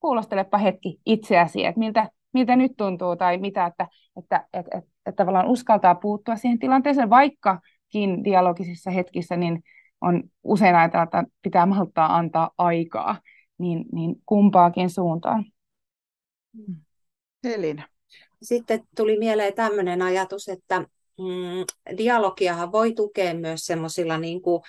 kuulostelepa 0.00 0.58
hetki 0.58 1.00
itseäsi, 1.06 1.64
että 1.64 1.78
miltä, 1.78 2.10
miltä 2.32 2.56
nyt 2.56 2.72
tuntuu 2.76 3.16
tai 3.16 3.38
mitä, 3.38 3.66
että, 3.66 3.88
että, 4.16 4.44
että, 4.52 4.78
että, 4.78 4.90
että 5.06 5.16
tavallaan 5.16 5.48
uskaltaa 5.48 5.94
puuttua 5.94 6.36
siihen 6.36 6.58
tilanteeseen, 6.58 7.10
vaikkakin 7.10 8.24
dialogisissa 8.24 8.90
hetkissä, 8.90 9.36
niin 9.36 9.62
on 10.00 10.22
usein 10.44 10.76
ajatella, 10.76 11.02
että 11.02 11.24
pitää 11.42 11.66
malttaa 11.66 12.16
antaa 12.16 12.50
aikaa, 12.58 13.16
niin, 13.58 13.84
niin 13.92 14.16
kumpaakin 14.26 14.90
suuntaan. 14.90 15.44
Elina. 17.44 17.88
Sitten 18.42 18.80
tuli 18.96 19.18
mieleen 19.18 19.54
tämmöinen 19.54 20.02
ajatus, 20.02 20.48
että 20.48 20.80
mm, 21.18 21.96
dialogiahan 21.96 22.72
voi 22.72 22.92
tukea 22.92 23.34
myös 23.34 23.60
semmoisilla 23.60 24.18
niin 24.18 24.42
kuin, 24.42 24.62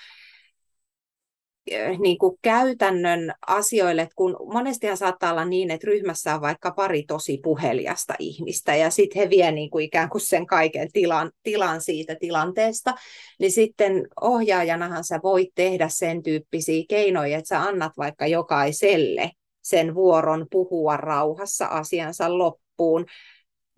eh, 1.71 1.99
niin 1.99 2.17
kuin 2.17 2.37
käytännön 2.41 3.33
asioille, 3.47 4.01
että 4.01 4.15
kun 4.15 4.37
monestihan 4.53 4.97
saattaa 4.97 5.31
olla 5.31 5.45
niin, 5.45 5.71
että 5.71 5.87
ryhmässä 5.87 6.35
on 6.35 6.41
vaikka 6.41 6.71
pari 6.71 7.03
tosi 7.03 7.39
puheliasta 7.43 8.13
ihmistä 8.19 8.75
ja 8.75 8.89
sitten 8.89 9.21
he 9.21 9.29
vie 9.29 9.51
niin 9.51 9.69
kuin 9.69 9.85
ikään 9.85 10.09
kuin 10.09 10.21
sen 10.21 10.45
kaiken 10.45 10.91
tilan, 10.91 11.31
tilan 11.43 11.81
siitä 11.81 12.15
tilanteesta, 12.19 12.95
niin 13.39 13.51
sitten 13.51 14.07
ohjaajanahan 14.21 15.03
sä 15.03 15.19
voit 15.23 15.49
tehdä 15.55 15.89
sen 15.89 16.23
tyyppisiä 16.23 16.83
keinoja, 16.89 17.37
että 17.37 17.47
sä 17.47 17.61
annat 17.61 17.91
vaikka 17.97 18.27
jokaiselle 18.27 19.31
sen 19.61 19.95
vuoron 19.95 20.45
puhua 20.51 20.97
rauhassa 20.97 21.65
asiansa 21.65 22.37
loppuun. 22.37 23.05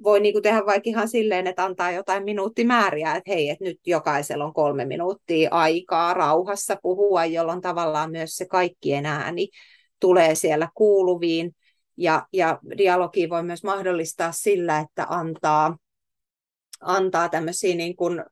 Voi 0.03 0.19
niin 0.19 0.33
kuin 0.33 0.43
tehdä 0.43 0.65
vaikka 0.65 0.89
ihan 0.89 1.07
silleen, 1.07 1.47
että 1.47 1.63
antaa 1.63 1.91
jotain 1.91 2.23
minuuttimääriä, 2.23 3.15
että 3.15 3.31
hei, 3.31 3.49
että 3.49 3.63
nyt 3.63 3.79
jokaisella 3.85 4.45
on 4.45 4.53
kolme 4.53 4.85
minuuttia 4.85 5.49
aikaa 5.51 6.13
rauhassa 6.13 6.77
puhua, 6.81 7.25
jolloin 7.25 7.61
tavallaan 7.61 8.11
myös 8.11 8.35
se 8.35 8.45
kaikkien 8.45 9.05
ääni 9.05 9.49
tulee 9.99 10.35
siellä 10.35 10.69
kuuluviin. 10.73 11.55
Ja, 11.97 12.27
ja 12.33 12.59
dialogi 12.77 13.29
voi 13.29 13.43
myös 13.43 13.63
mahdollistaa 13.63 14.31
sillä, 14.31 14.79
että 14.79 15.05
antaa 15.09 15.77
antaa 16.83 17.29
tämmöisiä 17.29 17.75
niin 17.75 17.95
kuin 17.95 18.23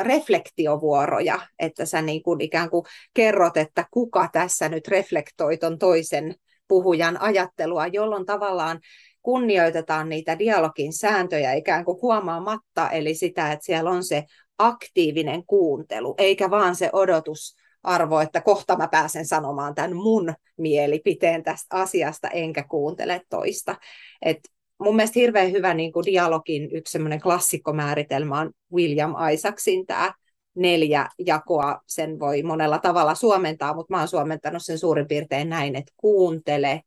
reflektiovuoroja, 0.00 1.40
että 1.58 1.86
sä 1.86 2.02
niin 2.02 2.22
kuin 2.22 2.40
ikään 2.40 2.70
kuin 2.70 2.84
kerrot, 3.14 3.56
että 3.56 3.86
kuka 3.90 4.28
tässä 4.32 4.68
nyt 4.68 4.88
reflektoi 4.88 5.56
ton 5.56 5.78
toisen 5.78 6.34
puhujan 6.72 7.20
ajattelua, 7.20 7.86
jolloin 7.86 8.26
tavallaan 8.26 8.80
kunnioitetaan 9.22 10.08
niitä 10.08 10.38
dialogin 10.38 10.92
sääntöjä 10.92 11.52
ikään 11.52 11.84
kuin 11.84 11.98
huomaamatta, 12.02 12.90
eli 12.90 13.14
sitä, 13.14 13.52
että 13.52 13.64
siellä 13.64 13.90
on 13.90 14.04
se 14.04 14.24
aktiivinen 14.58 15.46
kuuntelu, 15.46 16.14
eikä 16.18 16.50
vaan 16.50 16.76
se 16.76 16.90
odotusarvo, 16.92 18.20
että 18.20 18.40
kohta 18.40 18.76
mä 18.76 18.88
pääsen 18.88 19.26
sanomaan 19.26 19.74
tämän 19.74 19.96
mun 19.96 20.34
mielipiteen 20.56 21.42
tästä 21.42 21.76
asiasta, 21.76 22.28
enkä 22.28 22.64
kuuntele 22.64 23.20
toista. 23.30 23.76
Et 24.22 24.38
mun 24.78 24.96
mielestä 24.96 25.18
hirveän 25.18 25.52
hyvä 25.52 25.74
niin 25.74 25.92
kuin 25.92 26.06
dialogin 26.06 26.76
yksi 26.76 26.98
klassikkomääritelmä 27.22 28.40
on 28.40 28.50
William 28.74 29.14
Isaacsin 29.32 29.86
tämä 29.86 30.12
neljä 30.54 31.08
jakoa, 31.18 31.80
sen 31.86 32.18
voi 32.20 32.42
monella 32.42 32.78
tavalla 32.78 33.14
suomentaa, 33.14 33.74
mutta 33.74 33.94
mä 33.94 33.98
oon 33.98 34.08
suomentanut 34.08 34.62
sen 34.64 34.78
suurin 34.78 35.08
piirtein 35.08 35.48
näin, 35.48 35.76
että 35.76 35.92
kuuntele, 35.96 36.82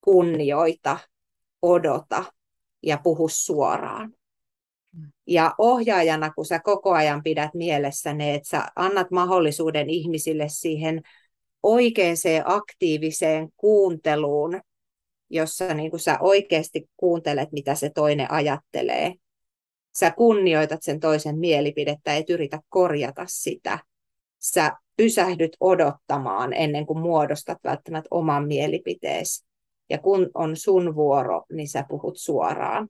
kunnioita, 0.00 0.98
odota 1.62 2.24
ja 2.82 2.98
puhu 3.02 3.28
suoraan. 3.28 4.12
Mm. 4.92 5.12
Ja 5.26 5.54
ohjaajana, 5.58 6.30
kun 6.30 6.46
sä 6.46 6.60
koko 6.60 6.92
ajan 6.92 7.22
pidät 7.22 7.54
mielessä 7.54 8.14
ne, 8.14 8.34
että 8.34 8.48
sä 8.48 8.66
annat 8.76 9.10
mahdollisuuden 9.10 9.90
ihmisille 9.90 10.48
siihen 10.48 11.02
oikeaan 11.62 12.16
aktiiviseen 12.44 13.48
kuunteluun, 13.56 14.60
jossa 15.30 15.74
niin 15.74 15.90
kun 15.90 16.00
sä 16.00 16.18
oikeasti 16.20 16.90
kuuntelet, 16.96 17.52
mitä 17.52 17.74
se 17.74 17.90
toinen 17.90 18.32
ajattelee, 18.32 19.14
sä 19.94 20.10
kunnioitat 20.10 20.82
sen 20.82 21.00
toisen 21.00 21.38
mielipidettä, 21.38 22.16
et 22.16 22.30
yritä 22.30 22.60
korjata 22.68 23.24
sitä. 23.28 23.78
Sä 24.38 24.72
pysähdyt 24.96 25.56
odottamaan 25.60 26.52
ennen 26.52 26.86
kuin 26.86 26.98
muodostat 26.98 27.58
välttämättä 27.64 28.08
oman 28.10 28.46
mielipiteesi. 28.46 29.46
Ja 29.90 29.98
kun 29.98 30.30
on 30.34 30.56
sun 30.56 30.94
vuoro, 30.94 31.44
niin 31.52 31.68
sä 31.68 31.84
puhut 31.88 32.18
suoraan. 32.18 32.88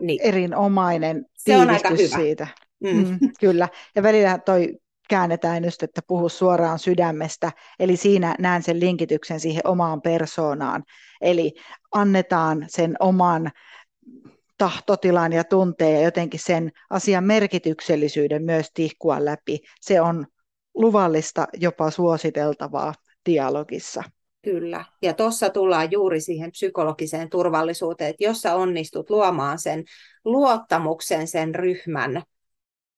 Niin. 0.00 0.20
Erinomainen 0.22 1.24
Se 1.36 1.56
on 1.56 1.70
aika 1.70 1.90
hyvä. 1.90 2.16
siitä. 2.16 2.46
Mm. 2.80 2.90
Mm, 2.90 3.18
kyllä. 3.40 3.68
Ja 3.96 4.02
välillä 4.02 4.38
toi 4.38 4.78
käännetään 5.08 5.64
just, 5.64 5.82
että 5.82 6.00
puhu 6.06 6.28
suoraan 6.28 6.78
sydämestä. 6.78 7.52
Eli 7.80 7.96
siinä 7.96 8.34
näen 8.38 8.62
sen 8.62 8.80
linkityksen 8.80 9.40
siihen 9.40 9.66
omaan 9.66 10.02
persoonaan. 10.02 10.84
Eli 11.20 11.52
annetaan 11.92 12.64
sen 12.68 12.96
oman 13.00 13.50
tahtotilan 14.58 15.32
ja 15.32 15.44
tunteen 15.44 15.94
ja 15.94 16.02
jotenkin 16.02 16.40
sen 16.40 16.72
asian 16.90 17.24
merkityksellisyyden 17.24 18.42
myös 18.42 18.66
tihkua 18.74 19.24
läpi. 19.24 19.60
Se 19.80 20.00
on 20.00 20.26
luvallista, 20.74 21.46
jopa 21.54 21.90
suositeltavaa 21.90 22.94
dialogissa. 23.26 24.02
Kyllä. 24.42 24.84
Ja 25.02 25.14
tuossa 25.14 25.50
tullaan 25.50 25.92
juuri 25.92 26.20
siihen 26.20 26.50
psykologiseen 26.50 27.30
turvallisuuteen, 27.30 28.10
että 28.10 28.24
jos 28.24 28.40
sä 28.40 28.54
onnistut 28.54 29.10
luomaan 29.10 29.58
sen 29.58 29.84
luottamuksen 30.24 31.28
sen 31.28 31.54
ryhmän 31.54 32.22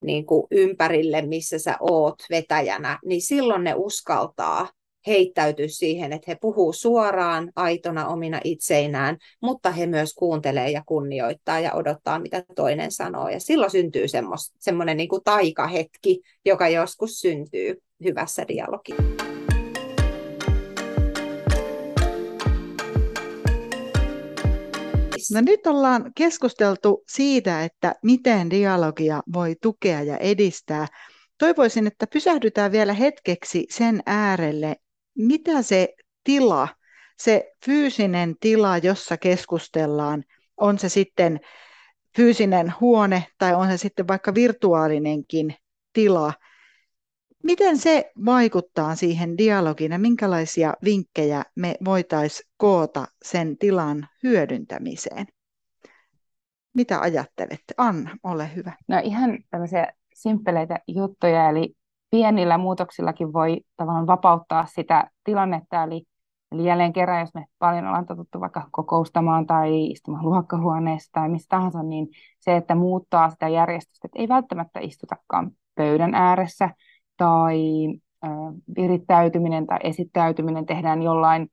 niin 0.05 0.27
kuin 0.27 0.47
ympärille, 0.51 1.23
missä 1.23 1.59
sä 1.59 1.77
oot 1.81 2.15
vetäjänä, 2.31 2.99
niin 3.05 3.23
silloin 3.23 3.65
ne 3.65 3.75
uskaltaa 3.77 4.69
heittäytyy 5.07 5.69
siihen, 5.69 6.13
että 6.13 6.31
he 6.31 6.37
puhuu 6.41 6.73
suoraan, 6.73 7.53
aitona 7.57 8.09
omina 8.09 8.41
itseinään, 8.45 9.17
mutta 9.43 9.71
he 9.71 9.87
myös 9.87 10.15
kuuntelee 10.15 10.71
ja 10.71 10.83
kunnioittaa 10.87 11.61
ja 11.61 11.75
odottaa, 11.75 12.19
mitä 12.19 12.45
toinen 12.57 12.93
sanoo. 12.93 13.29
Ja 13.29 13.41
silloin 13.41 13.71
syntyy 13.71 14.05
semmoinen 14.59 14.97
niin 14.97 15.09
kuin 15.09 15.25
taikahetki, 15.25 16.21
joka 16.45 16.69
joskus 16.69 17.21
syntyy 17.21 17.83
hyvässä 18.05 18.49
dialogissa. 18.49 19.03
No 25.33 25.41
nyt 25.41 25.67
ollaan 25.67 26.13
keskusteltu 26.17 27.05
siitä, 27.09 27.65
että 27.65 27.95
miten 28.03 28.51
dialogia 28.51 29.23
voi 29.33 29.57
tukea 29.63 30.03
ja 30.03 30.17
edistää. 30.17 30.87
Toivoisin, 31.39 31.87
että 31.87 32.07
pysähdytään 32.07 32.73
vielä 32.73 32.93
hetkeksi 32.93 33.67
sen 33.71 34.03
äärelle, 34.07 34.77
mitä 35.27 35.63
se 35.63 35.95
tila, 36.25 36.69
se 37.19 37.53
fyysinen 37.67 38.35
tila, 38.41 38.79
jossa 38.79 39.17
keskustellaan, 39.17 40.25
on 40.57 40.79
se 40.79 40.89
sitten 40.89 41.41
fyysinen 42.17 42.75
huone 42.81 43.27
tai 43.39 43.55
on 43.55 43.69
se 43.69 43.77
sitten 43.77 44.09
vaikka 44.09 44.35
virtuaalinenkin 44.35 45.55
tila, 45.93 46.33
miten 47.43 47.79
se 47.79 48.13
vaikuttaa 48.25 48.95
siihen 48.95 49.39
dialogiin 49.39 49.93
ja 49.93 49.99
minkälaisia 49.99 50.75
vinkkejä 50.85 51.43
me 51.55 51.75
voitaisiin 51.85 52.51
koota 52.57 53.07
sen 53.25 53.59
tilan 53.59 54.09
hyödyntämiseen? 54.23 55.27
Mitä 56.75 57.01
ajattelette? 57.01 57.75
Anna, 57.77 58.17
ole 58.23 58.55
hyvä. 58.55 58.73
No 58.89 59.01
ihan 59.05 59.39
tämmöisiä 59.51 59.93
simppeleitä 60.15 60.81
juttuja, 60.89 61.49
eli 61.49 61.77
pienillä 62.11 62.59
muutoksillakin 62.59 63.33
voi 63.33 63.61
tavallaan 63.77 64.07
vapauttaa 64.07 64.67
sitä 64.67 65.11
tilannetta, 65.25 65.83
eli, 65.83 66.03
eli 66.53 66.65
jälleen 66.65 66.93
kerran, 66.93 67.21
jos 67.21 67.35
me 67.35 67.45
paljon 67.59 67.87
ollaan 67.87 68.07
totuttu 68.07 68.41
vaikka 68.41 68.69
kokoustamaan 68.71 69.47
tai 69.47 69.87
istumaan 69.87 70.25
luokkahuoneessa 70.25 71.13
tai 71.13 71.29
missä 71.29 71.49
tahansa, 71.49 71.83
niin 71.83 72.09
se, 72.41 72.57
että 72.57 72.75
muuttaa 72.75 73.31
sitä 73.31 73.49
järjestystä, 73.49 74.09
että 74.09 74.19
ei 74.19 74.29
välttämättä 74.29 74.81
istutakaan 74.81 75.51
pöydän 75.75 76.15
ääressä 76.15 76.71
tai 77.17 77.87
äh, 78.25 78.31
virittäytyminen 78.77 79.67
tai 79.67 79.79
esittäytyminen 79.83 80.67
tehdään 80.67 81.03
jollain 81.03 81.51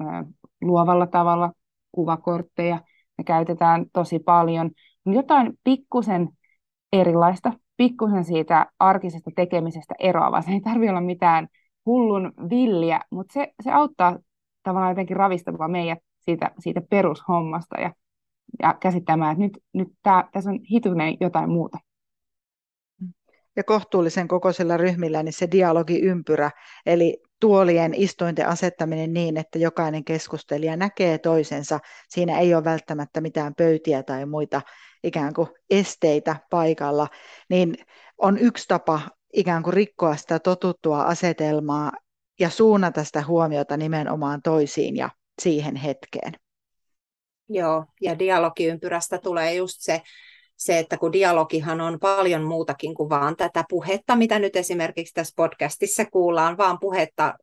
äh, 0.00 0.24
luovalla 0.60 1.06
tavalla, 1.06 1.52
kuvakortteja 1.92 2.80
me 3.18 3.24
käytetään 3.24 3.86
tosi 3.92 4.18
paljon, 4.18 4.70
jotain 5.06 5.58
pikkusen 5.64 6.28
erilaista, 6.92 7.52
pikkusen 7.78 8.24
siitä 8.24 8.66
arkisesta 8.78 9.30
tekemisestä 9.36 9.94
eroavaa. 9.98 10.42
Se 10.42 10.50
ei 10.50 10.60
tarvitse 10.60 10.90
olla 10.90 11.00
mitään 11.00 11.48
hullun 11.86 12.32
villiä, 12.50 13.00
mutta 13.10 13.32
se, 13.32 13.52
se 13.64 13.70
auttaa 13.70 14.18
tavallaan 14.62 14.90
jotenkin 14.90 15.16
ravistamaan 15.16 15.70
meidät 15.70 15.98
siitä, 16.20 16.50
siitä 16.58 16.80
perushommasta 16.90 17.80
ja, 17.80 17.92
ja 18.62 18.74
käsittämään, 18.74 19.32
että 19.32 19.42
nyt, 19.42 19.58
nyt 19.72 19.88
tää, 20.02 20.28
tässä 20.32 20.50
on 20.50 20.60
hitunen 20.70 21.16
jotain 21.20 21.50
muuta. 21.50 21.78
Ja 23.56 23.64
kohtuullisen 23.64 24.28
kokoisilla 24.28 24.76
ryhmillä 24.76 25.22
niin 25.22 25.32
se 25.32 25.48
dialogiympyrä, 25.50 26.50
eli 26.86 27.18
tuolien 27.40 27.94
istuinten 27.94 28.48
asettaminen 28.48 29.12
niin, 29.12 29.36
että 29.36 29.58
jokainen 29.58 30.04
keskustelija 30.04 30.76
näkee 30.76 31.18
toisensa. 31.18 31.78
Siinä 32.08 32.38
ei 32.38 32.54
ole 32.54 32.64
välttämättä 32.64 33.20
mitään 33.20 33.54
pöytiä 33.54 34.02
tai 34.02 34.26
muita 34.26 34.62
ikään 35.04 35.34
kuin 35.34 35.48
esteitä 35.70 36.36
paikalla, 36.50 37.08
niin 37.50 37.74
on 38.18 38.38
yksi 38.38 38.64
tapa 38.68 39.00
ikään 39.32 39.62
kuin 39.62 39.74
rikkoa 39.74 40.16
sitä 40.16 40.38
totuttua 40.38 41.02
asetelmaa 41.02 41.92
ja 42.40 42.50
suunnata 42.50 43.04
sitä 43.04 43.24
huomiota 43.26 43.76
nimenomaan 43.76 44.42
toisiin 44.42 44.96
ja 44.96 45.10
siihen 45.42 45.76
hetkeen. 45.76 46.32
Joo, 47.48 47.84
ja 48.00 48.18
dialogiympyrästä 48.18 49.18
tulee 49.18 49.54
just 49.54 49.76
se, 49.78 50.02
se, 50.56 50.78
että 50.78 50.96
kun 50.96 51.12
dialogihan 51.12 51.80
on 51.80 51.98
paljon 52.00 52.42
muutakin 52.42 52.94
kuin 52.94 53.08
vaan 53.08 53.36
tätä 53.36 53.64
puhetta, 53.68 54.16
mitä 54.16 54.38
nyt 54.38 54.56
esimerkiksi 54.56 55.14
tässä 55.14 55.32
podcastissa 55.36 56.04
kuullaan, 56.04 56.56
vaan 56.56 56.78
puhetta 56.80 57.34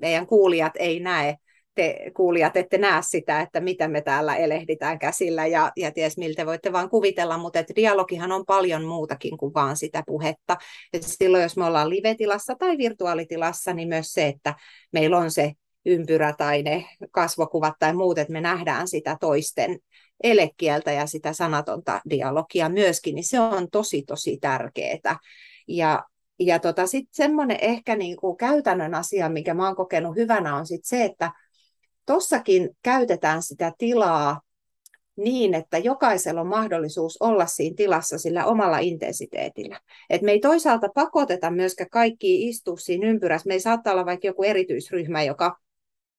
meidän 0.00 0.26
kuulijat 0.26 0.72
ei 0.78 1.00
näe, 1.00 1.36
te 1.78 2.10
kuulijat 2.16 2.56
ette 2.56 2.78
näe 2.78 3.02
sitä, 3.02 3.40
että 3.40 3.60
mitä 3.60 3.88
me 3.88 4.00
täällä 4.00 4.36
elehditään 4.36 4.98
käsillä 4.98 5.46
ja, 5.46 5.72
ja 5.76 5.90
ties 5.92 6.18
miltä 6.18 6.46
voitte 6.46 6.72
vaan 6.72 6.90
kuvitella, 6.90 7.38
mutta 7.38 7.58
että 7.58 7.74
dialogihan 7.76 8.32
on 8.32 8.44
paljon 8.46 8.84
muutakin 8.84 9.38
kuin 9.38 9.54
vaan 9.54 9.76
sitä 9.76 10.02
puhetta. 10.06 10.56
Ja 10.92 10.98
silloin 11.02 11.42
jos 11.42 11.56
me 11.56 11.64
ollaan 11.64 11.90
live-tilassa 11.90 12.54
tai 12.58 12.78
virtuaalitilassa, 12.78 13.72
niin 13.72 13.88
myös 13.88 14.12
se, 14.12 14.26
että 14.26 14.54
meillä 14.92 15.18
on 15.18 15.30
se 15.30 15.52
ympyrä 15.86 16.34
tai 16.38 16.62
ne 16.62 16.84
kasvokuvat 17.10 17.74
tai 17.78 17.94
muut, 17.94 18.18
että 18.18 18.32
me 18.32 18.40
nähdään 18.40 18.88
sitä 18.88 19.16
toisten 19.20 19.78
elekieltä 20.22 20.92
ja 20.92 21.06
sitä 21.06 21.32
sanatonta 21.32 22.00
dialogia 22.10 22.68
myöskin, 22.68 23.14
niin 23.14 23.28
se 23.28 23.40
on 23.40 23.70
tosi 23.70 24.02
tosi 24.02 24.38
tärkeää. 24.40 25.18
Ja, 25.68 26.04
ja 26.38 26.58
tota, 26.58 26.86
sitten 26.86 27.14
semmoinen 27.14 27.58
ehkä 27.60 27.96
niinku 27.96 28.34
käytännön 28.34 28.94
asia, 28.94 29.28
mikä 29.28 29.54
mä 29.54 29.66
oon 29.66 29.76
kokenut 29.76 30.16
hyvänä, 30.16 30.56
on 30.56 30.66
sit 30.66 30.84
se, 30.84 31.04
että 31.04 31.32
Tossakin 32.08 32.70
käytetään 32.82 33.42
sitä 33.42 33.72
tilaa 33.78 34.40
niin, 35.16 35.54
että 35.54 35.78
jokaisella 35.78 36.40
on 36.40 36.46
mahdollisuus 36.46 37.16
olla 37.20 37.46
siinä 37.46 37.74
tilassa 37.76 38.18
sillä 38.18 38.44
omalla 38.44 38.78
intensiteetillä. 38.78 39.80
Et 40.10 40.22
me 40.22 40.32
ei 40.32 40.40
toisaalta 40.40 40.88
pakoteta 40.94 41.50
myöskään 41.50 41.90
kaikki 41.90 42.48
istua 42.48 42.76
siinä 42.76 43.08
ympyrässä. 43.08 43.48
Me 43.48 43.54
ei 43.54 43.60
saattaa 43.60 43.92
olla 43.92 44.06
vaikka 44.06 44.26
joku 44.26 44.42
erityisryhmä, 44.42 45.22
joka, 45.22 45.56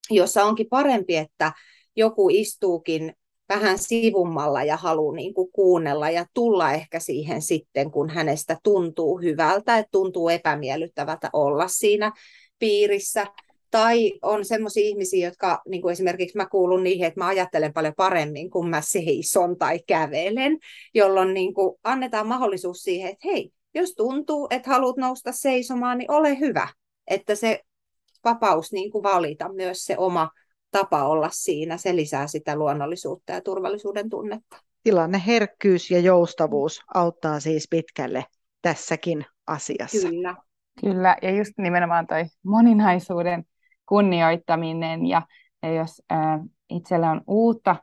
jossa 0.09 0.45
onkin 0.45 0.67
parempi, 0.69 1.15
että 1.15 1.51
joku 1.95 2.29
istuukin 2.31 3.13
vähän 3.49 3.77
sivummalla 3.77 4.63
ja 4.63 4.77
haluaa 4.77 5.15
niin 5.15 5.33
kuin 5.33 5.51
kuunnella 5.51 6.09
ja 6.09 6.25
tulla 6.33 6.71
ehkä 6.73 6.99
siihen 6.99 7.41
sitten, 7.41 7.91
kun 7.91 8.09
hänestä 8.09 8.57
tuntuu 8.63 9.17
hyvältä, 9.17 9.77
että 9.77 9.89
tuntuu 9.91 10.29
epämiellyttävältä 10.29 11.29
olla 11.33 11.67
siinä 11.67 12.11
piirissä. 12.59 13.27
Tai 13.71 14.13
on 14.21 14.45
sellaisia 14.45 14.83
ihmisiä, 14.83 15.27
jotka 15.27 15.61
niin 15.67 15.81
kuin 15.81 15.91
esimerkiksi 15.91 16.37
mä 16.37 16.45
kuulun 16.45 16.83
niihin, 16.83 17.07
että 17.07 17.19
mä 17.19 17.27
ajattelen 17.27 17.73
paljon 17.73 17.93
paremmin, 17.97 18.49
kun 18.49 18.69
mä 18.69 18.81
seison 18.81 19.57
tai 19.57 19.79
kävelen, 19.87 20.57
jolloin 20.93 21.33
niin 21.33 21.53
kuin 21.53 21.79
annetaan 21.83 22.27
mahdollisuus 22.27 22.77
siihen, 22.77 23.09
että 23.09 23.27
hei, 23.27 23.51
jos 23.73 23.93
tuntuu, 23.95 24.47
että 24.49 24.69
haluat 24.69 24.97
nousta 24.97 25.31
seisomaan, 25.31 25.97
niin 25.97 26.11
ole 26.11 26.39
hyvä. 26.39 26.67
Että 27.07 27.35
se 27.35 27.61
vapaus 28.23 28.71
niin 28.71 28.91
kuin 28.91 29.03
valita 29.03 29.53
myös 29.53 29.83
se 29.83 29.97
oma 29.97 30.29
tapa 30.71 31.03
olla 31.03 31.29
siinä, 31.31 31.77
se 31.77 31.95
lisää 31.95 32.27
sitä 32.27 32.55
luonnollisuutta 32.55 33.33
ja 33.33 33.41
turvallisuuden 33.41 34.09
tunnetta. 34.09 34.57
Tilanne, 34.83 35.21
herkkyys 35.27 35.91
ja 35.91 35.99
joustavuus 35.99 36.81
auttaa 36.93 37.39
siis 37.39 37.67
pitkälle 37.69 38.25
tässäkin 38.61 39.25
asiassa. 39.47 40.07
Kyllä. 40.07 40.35
Kyllä, 40.81 41.17
ja 41.21 41.31
just 41.31 41.53
nimenomaan 41.57 42.07
toi 42.07 42.25
moninaisuuden 42.43 43.45
kunnioittaminen 43.89 45.05
ja, 45.05 45.21
ja 45.63 45.73
jos 45.73 46.01
ää, 46.09 46.39
itsellä 46.69 47.11
on 47.11 47.21
uutta 47.27 47.75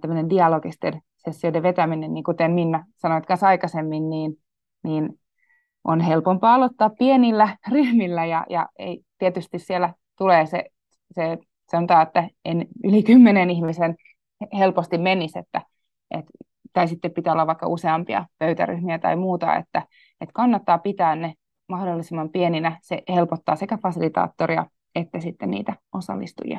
tämmöinen 0.00 0.30
dialogisten 0.30 1.02
sessioiden 1.16 1.62
vetäminen, 1.62 2.14
niin 2.14 2.24
kuten 2.24 2.52
Minna 2.52 2.84
sanoit 2.96 3.26
kanssa 3.26 3.46
aikaisemmin, 3.46 4.10
niin, 4.10 4.38
niin 4.84 5.20
on 5.84 6.00
helpompaa 6.00 6.54
aloittaa 6.54 6.90
pienillä 6.90 7.56
ryhmillä 7.72 8.24
ja, 8.24 8.46
ja 8.50 8.68
ei, 8.78 9.00
tietysti 9.18 9.58
siellä 9.58 9.94
tulee 10.18 10.46
se, 10.46 10.64
se 11.12 11.38
sanotaan, 11.70 12.02
että 12.02 12.28
en 12.44 12.66
yli 12.84 13.02
kymmenen 13.02 13.50
ihmisen 13.50 13.94
helposti 14.58 14.98
menisi, 14.98 15.38
että, 15.38 15.62
et, 16.10 16.24
tai 16.72 16.88
sitten 16.88 17.12
pitää 17.12 17.32
olla 17.32 17.46
vaikka 17.46 17.68
useampia 17.68 18.26
pöytäryhmiä 18.38 18.98
tai 18.98 19.16
muuta, 19.16 19.56
että, 19.56 19.82
että 20.20 20.32
kannattaa 20.34 20.78
pitää 20.78 21.16
ne 21.16 21.34
mahdollisimman 21.68 22.30
pieninä. 22.30 22.78
Se 22.82 23.02
helpottaa 23.08 23.56
sekä 23.56 23.78
fasilitaattoria 23.82 24.66
että 24.96 25.20
sitten 25.20 25.50
niitä 25.50 25.76
osallistujia. 25.94 26.58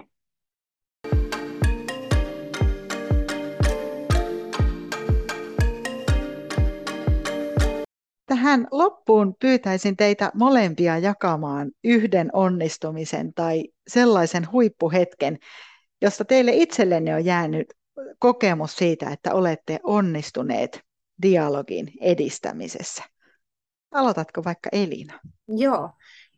Tähän 8.26 8.68
loppuun 8.72 9.36
pyytäisin 9.40 9.98
teitä 9.98 10.32
molempia 10.34 10.98
jakamaan 10.98 11.72
yhden 11.84 12.30
onnistumisen 12.34 13.34
tai 13.34 13.64
sellaisen 13.88 14.52
huippuhetken, 14.52 15.38
josta 16.02 16.26
teille 16.26 16.52
itsellenne 16.54 17.16
on 17.16 17.26
jäänyt 17.26 17.74
kokemus 18.20 18.76
siitä, 18.76 19.10
että 19.10 19.34
olette 19.34 19.80
onnistuneet 19.84 20.82
dialogin 21.22 21.92
edistämisessä. 22.02 23.04
Aloitatko 23.92 24.44
vaikka 24.44 24.70
Elina? 24.72 25.20
Joo. 25.48 25.90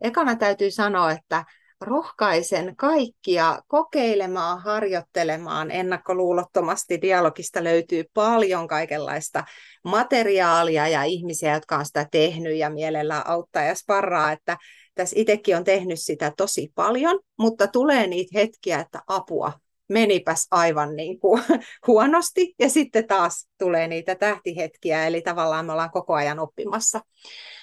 Ekana 0.02 0.36
täytyy 0.36 0.72
sanoa, 0.72 1.12
että 1.12 1.46
rohkaisen 1.82 2.76
kaikkia 2.76 3.62
kokeilemaan, 3.68 4.62
harjoittelemaan 4.62 5.72
ennakkoluulottomasti. 5.72 7.02
Dialogista 7.02 7.64
löytyy 7.64 8.04
paljon 8.14 8.68
kaikenlaista 8.68 9.44
materiaalia 9.84 10.88
ja 10.88 11.04
ihmisiä, 11.04 11.54
jotka 11.54 11.78
on 11.78 11.86
sitä 11.86 12.08
tehnyt 12.12 12.56
ja 12.56 12.70
mielellään 12.70 13.28
auttaa 13.28 13.64
ja 13.64 13.76
sparraa, 13.76 14.32
että 14.32 14.58
tässä 14.96 15.16
itsekin 15.20 15.58
on 15.58 15.64
tehnyt 15.64 16.00
sitä 16.00 16.34
tosi 16.38 16.72
paljon, 16.76 17.20
mutta 17.40 17.68
tulee 17.68 18.08
niitä 18.08 18.40
hetkiä, 18.40 18.80
että 18.80 19.02
apua, 19.08 19.54
menipäs 19.90 20.48
aivan 20.52 20.96
niin 20.96 21.20
kuin 21.20 21.44
huonosti 21.88 22.56
ja 22.60 22.70
sitten 22.70 23.08
taas 23.08 23.48
tulee 23.58 23.88
niitä 23.88 24.16
tähtihetkiä, 24.16 25.08
eli 25.08 25.22
tavallaan 25.22 25.66
me 25.66 25.72
ollaan 25.72 25.92
koko 25.92 26.14
ajan 26.14 26.40
oppimassa. 26.40 27.02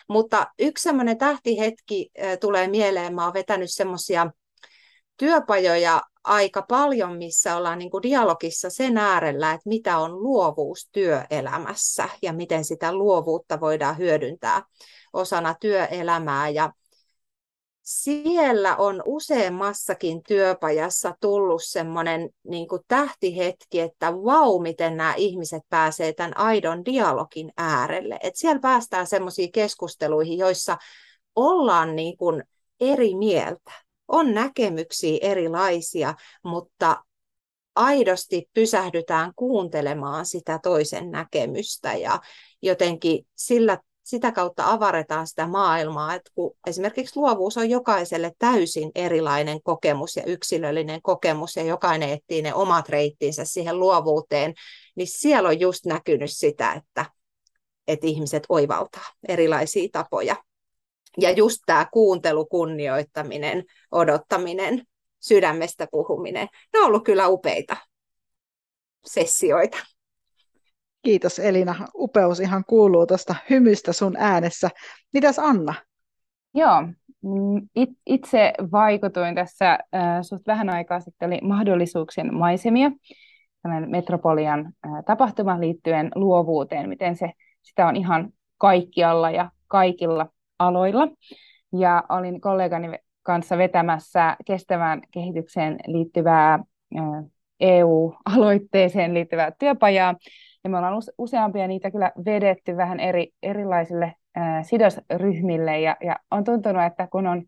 Mutta 0.08 0.46
yksi 0.58 0.82
semmoinen 0.82 1.18
tähtihetki 1.18 2.10
tulee 2.40 2.68
mieleen, 2.68 3.14
mä 3.14 3.24
oon 3.24 3.34
vetänyt 3.34 3.70
semmoisia 3.72 4.30
työpajoja 5.16 6.02
aika 6.24 6.62
paljon, 6.62 7.16
missä 7.16 7.56
ollaan 7.56 7.78
niin 7.78 7.90
kuin 7.90 8.02
dialogissa 8.02 8.70
sen 8.70 8.98
äärellä, 8.98 9.52
että 9.52 9.68
mitä 9.68 9.98
on 9.98 10.22
luovuus 10.22 10.88
työelämässä 10.92 12.08
ja 12.22 12.32
miten 12.32 12.64
sitä 12.64 12.92
luovuutta 12.92 13.60
voidaan 13.60 13.98
hyödyntää 13.98 14.62
osana 15.12 15.54
työelämää. 15.60 16.48
Ja 16.48 16.72
siellä 17.86 18.76
on 18.76 19.02
useammassakin 19.04 20.22
työpajassa 20.22 21.16
tullut 21.20 21.62
semmoinen 21.64 22.30
niin 22.44 22.66
tähtihetki, 22.88 23.80
että 23.80 24.12
vau, 24.12 24.58
miten 24.58 24.96
nämä 24.96 25.14
ihmiset 25.14 25.62
pääsee 25.68 26.12
tämän 26.12 26.36
aidon 26.36 26.84
dialogin 26.84 27.52
äärelle. 27.56 28.18
Et 28.22 28.36
siellä 28.36 28.60
päästään 28.60 29.06
semmoisiin 29.06 29.52
keskusteluihin, 29.52 30.38
joissa 30.38 30.76
ollaan 31.36 31.96
niin 31.96 32.16
kuin 32.16 32.44
eri 32.80 33.14
mieltä. 33.14 33.70
On 34.08 34.34
näkemyksiä 34.34 35.18
erilaisia, 35.22 36.14
mutta 36.44 37.04
aidosti 37.76 38.50
pysähdytään 38.54 39.32
kuuntelemaan 39.36 40.26
sitä 40.26 40.60
toisen 40.62 41.10
näkemystä 41.10 41.94
ja 41.94 42.20
jotenkin 42.62 43.26
sillä 43.34 43.78
sitä 44.06 44.32
kautta 44.32 44.70
avaretaan 44.70 45.26
sitä 45.26 45.46
maailmaa, 45.46 46.14
että 46.14 46.30
kun 46.34 46.56
esimerkiksi 46.66 47.20
luovuus 47.20 47.56
on 47.56 47.70
jokaiselle 47.70 48.32
täysin 48.38 48.90
erilainen 48.94 49.62
kokemus 49.62 50.16
ja 50.16 50.22
yksilöllinen 50.24 51.02
kokemus, 51.02 51.56
ja 51.56 51.62
jokainen 51.62 52.10
etsii 52.10 52.42
ne 52.42 52.54
omat 52.54 52.88
reittinsä 52.88 53.44
siihen 53.44 53.78
luovuuteen, 53.78 54.54
niin 54.96 55.08
siellä 55.08 55.48
on 55.48 55.60
just 55.60 55.86
näkynyt 55.86 56.30
sitä, 56.32 56.72
että, 56.72 57.06
että 57.88 58.06
ihmiset 58.06 58.42
oivaltaa 58.48 59.06
erilaisia 59.28 59.88
tapoja. 59.92 60.36
Ja 61.18 61.30
just 61.30 61.58
tämä 61.66 61.86
kuuntelu, 61.92 62.46
kunnioittaminen, 62.46 63.64
odottaminen, 63.92 64.82
sydämestä 65.20 65.86
puhuminen, 65.90 66.48
ne 66.72 66.78
on 66.78 66.86
ollut 66.86 67.04
kyllä 67.04 67.28
upeita 67.28 67.76
sessioita. 69.06 69.78
Kiitos 71.06 71.38
Elina. 71.38 71.74
Upeus 71.94 72.40
ihan 72.40 72.64
kuuluu 72.66 73.06
tuosta 73.06 73.34
hymystä 73.50 73.92
sun 73.92 74.16
äänessä. 74.18 74.70
Mitäs 75.12 75.38
Anna? 75.38 75.74
Joo, 76.54 76.82
mm, 77.22 77.68
itse 78.06 78.52
vaikutuin 78.72 79.34
tässä 79.34 79.72
äh, 79.72 80.18
suht 80.22 80.46
vähän 80.46 80.70
aikaa 80.70 81.00
sitten, 81.00 81.26
oli 81.26 81.40
mahdollisuuksien 81.42 82.34
maisemia, 82.34 82.90
tällainen 83.62 83.90
Metropolian 83.90 84.60
äh, 84.86 85.04
tapahtuma 85.04 85.60
liittyen 85.60 86.10
luovuuteen, 86.14 86.88
miten 86.88 87.16
se, 87.16 87.32
sitä 87.62 87.86
on 87.86 87.96
ihan 87.96 88.32
kaikkialla 88.58 89.30
ja 89.30 89.50
kaikilla 89.68 90.26
aloilla. 90.58 91.08
Ja 91.72 92.04
olin 92.08 92.40
kollegani 92.40 92.98
kanssa 93.22 93.58
vetämässä 93.58 94.36
kestävään 94.46 95.02
kehitykseen 95.10 95.78
liittyvää 95.86 96.54
äh, 96.54 97.24
EU-aloitteeseen 97.60 99.14
liittyvää 99.14 99.52
työpajaa, 99.58 100.14
ja 100.66 100.70
me 100.70 100.78
ollaan 100.78 101.02
useampia 101.18 101.68
niitä 101.68 101.90
kyllä 101.90 102.12
vedetty 102.24 102.76
vähän 102.76 103.00
eri, 103.00 103.32
erilaisille 103.42 104.14
äh, 104.38 104.64
sidosryhmille, 104.64 105.80
ja, 105.80 105.96
ja 106.04 106.16
on 106.30 106.44
tuntunut, 106.44 106.82
että 106.82 107.06
kun 107.06 107.26
on 107.26 107.42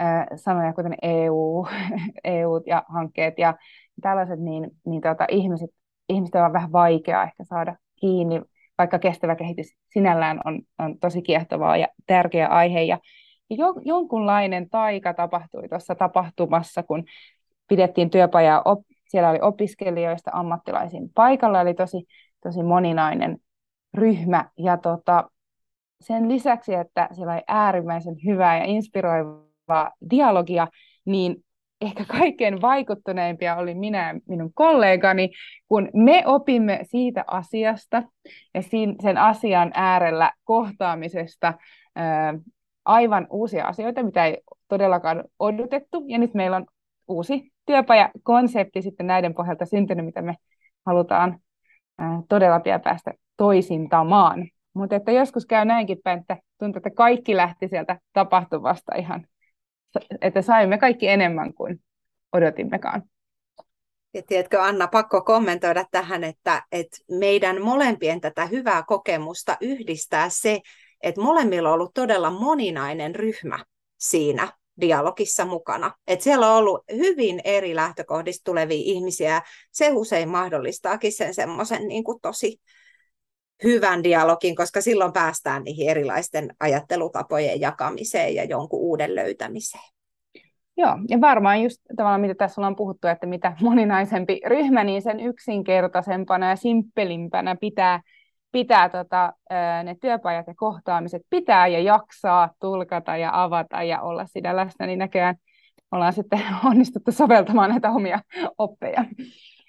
äh, 0.00 0.26
sanoja 0.36 0.72
kuten 0.72 0.94
EU, 1.02 1.66
EU 2.24 2.62
ja 2.66 2.84
hankkeet 2.88 3.38
ja 3.38 3.54
tällaiset, 4.02 4.40
niin, 4.40 4.70
niin 4.86 5.02
tota, 5.02 5.26
ihmiset, 5.30 5.70
ihmiset 6.08 6.34
on 6.34 6.52
vähän 6.52 6.72
vaikeaa 6.72 7.22
ehkä 7.22 7.44
saada 7.44 7.76
kiinni, 8.00 8.42
vaikka 8.78 8.98
kestävä 8.98 9.36
kehitys 9.36 9.66
sinällään 9.92 10.40
on, 10.44 10.62
on 10.78 10.98
tosi 10.98 11.22
kiehtovaa 11.22 11.76
ja 11.76 11.88
tärkeä 12.06 12.46
aihe. 12.46 12.82
Ja, 12.82 12.98
jo, 13.50 13.74
jonkunlainen 13.84 14.70
taika 14.70 15.14
tapahtui 15.14 15.68
tuossa 15.68 15.94
tapahtumassa, 15.94 16.82
kun 16.82 17.04
pidettiin 17.68 18.10
työpajaa, 18.10 18.62
op, 18.64 18.80
siellä 19.08 19.30
oli 19.30 19.38
opiskelijoista 19.42 20.30
ammattilaisiin 20.34 21.10
paikalla, 21.14 21.60
eli 21.60 21.74
tosi 21.74 22.06
tosi 22.42 22.62
moninainen 22.62 23.38
ryhmä. 23.94 24.50
Ja 24.58 24.76
tota, 24.76 25.30
sen 26.00 26.28
lisäksi, 26.28 26.74
että 26.74 27.08
siellä 27.12 27.32
oli 27.32 27.42
äärimmäisen 27.48 28.16
hyvää 28.24 28.58
ja 28.58 28.64
inspiroivaa 28.64 29.92
dialogia, 30.10 30.68
niin 31.04 31.36
ehkä 31.80 32.04
kaikkein 32.04 32.60
vaikuttuneimpia 32.60 33.56
oli 33.56 33.74
minä 33.74 34.12
ja 34.12 34.20
minun 34.28 34.52
kollegani, 34.54 35.30
kun 35.68 35.88
me 35.94 36.22
opimme 36.26 36.80
siitä 36.82 37.24
asiasta 37.26 38.02
ja 38.54 38.62
sen 39.02 39.18
asian 39.18 39.70
äärellä 39.74 40.32
kohtaamisesta 40.44 41.54
aivan 42.84 43.26
uusia 43.30 43.66
asioita, 43.66 44.02
mitä 44.02 44.24
ei 44.24 44.38
todellakaan 44.68 45.24
odotettu. 45.38 46.04
Ja 46.06 46.18
nyt 46.18 46.34
meillä 46.34 46.56
on 46.56 46.66
uusi 47.08 47.52
työpajakonsepti 47.66 48.82
sitten 48.82 49.06
näiden 49.06 49.34
pohjalta 49.34 49.66
syntynyt, 49.66 50.06
mitä 50.06 50.22
me 50.22 50.34
halutaan 50.86 51.40
todella 52.28 52.60
pian 52.60 52.80
päästä 52.80 53.12
toisintamaan. 53.36 54.48
Mutta 54.74 54.96
että 54.96 55.12
joskus 55.12 55.46
käy 55.46 55.64
näinkin 55.64 55.98
päin, 56.04 56.20
että 56.20 56.36
tuntuu, 56.58 56.78
että 56.78 56.90
kaikki 56.90 57.36
lähti 57.36 57.68
sieltä 57.68 57.98
tapahtumasta 58.12 58.94
ihan, 58.96 59.26
että 60.20 60.42
saimme 60.42 60.78
kaikki 60.78 61.08
enemmän 61.08 61.54
kuin 61.54 61.80
odotimmekaan. 62.32 63.02
Ja 64.14 64.22
tiedätkö 64.22 64.62
Anna, 64.62 64.86
pakko 64.86 65.22
kommentoida 65.22 65.84
tähän, 65.90 66.24
että, 66.24 66.62
että 66.72 66.96
meidän 67.10 67.62
molempien 67.62 68.20
tätä 68.20 68.46
hyvää 68.46 68.82
kokemusta 68.82 69.56
yhdistää 69.60 70.28
se, 70.28 70.60
että 71.02 71.20
molemmilla 71.20 71.68
on 71.68 71.74
ollut 71.74 71.94
todella 71.94 72.30
moninainen 72.30 73.14
ryhmä 73.14 73.58
siinä 73.98 74.48
dialogissa 74.80 75.44
mukana. 75.44 75.92
Et 76.06 76.20
siellä 76.20 76.50
on 76.50 76.56
ollut 76.56 76.84
hyvin 76.92 77.40
eri 77.44 77.74
lähtökohdista 77.74 78.44
tulevia 78.44 78.82
ihmisiä. 78.84 79.42
Se 79.72 79.90
usein 79.92 80.28
mahdollistaakin 80.28 81.12
sen 81.12 81.34
semmoisen 81.34 81.88
niin 81.88 82.04
tosi 82.22 82.60
hyvän 83.64 84.04
dialogin, 84.04 84.56
koska 84.56 84.80
silloin 84.80 85.12
päästään 85.12 85.64
niihin 85.64 85.88
erilaisten 85.88 86.54
ajattelutapojen 86.60 87.60
jakamiseen 87.60 88.34
ja 88.34 88.44
jonkun 88.44 88.80
uuden 88.80 89.14
löytämiseen. 89.14 89.84
Joo, 90.76 90.98
ja 91.08 91.20
varmaan 91.20 91.62
just 91.62 91.80
tavallaan 91.96 92.20
mitä 92.20 92.34
tässä 92.34 92.60
ollaan 92.60 92.76
puhuttu, 92.76 93.06
että 93.06 93.26
mitä 93.26 93.56
moninaisempi 93.60 94.40
ryhmä, 94.46 94.84
niin 94.84 95.02
sen 95.02 95.20
yksinkertaisempana 95.20 96.48
ja 96.48 96.56
simppelimpänä 96.56 97.56
pitää 97.60 98.00
pitää 98.52 98.88
tota, 98.88 99.32
ne 99.84 99.96
työpajat 100.00 100.46
ja 100.46 100.54
kohtaamiset 100.56 101.22
pitää 101.30 101.66
ja 101.66 101.80
jaksaa 101.80 102.50
tulkata 102.60 103.16
ja 103.16 103.42
avata 103.42 103.82
ja 103.82 104.00
olla 104.00 104.26
siinä 104.26 104.56
läsnä, 104.56 104.86
niin 104.86 104.98
näköjään 104.98 105.36
ollaan 105.92 106.12
sitten 106.12 106.42
onnistuttu 106.70 107.12
soveltamaan 107.12 107.70
näitä 107.70 107.90
omia 107.90 108.20
oppeja. 108.58 109.04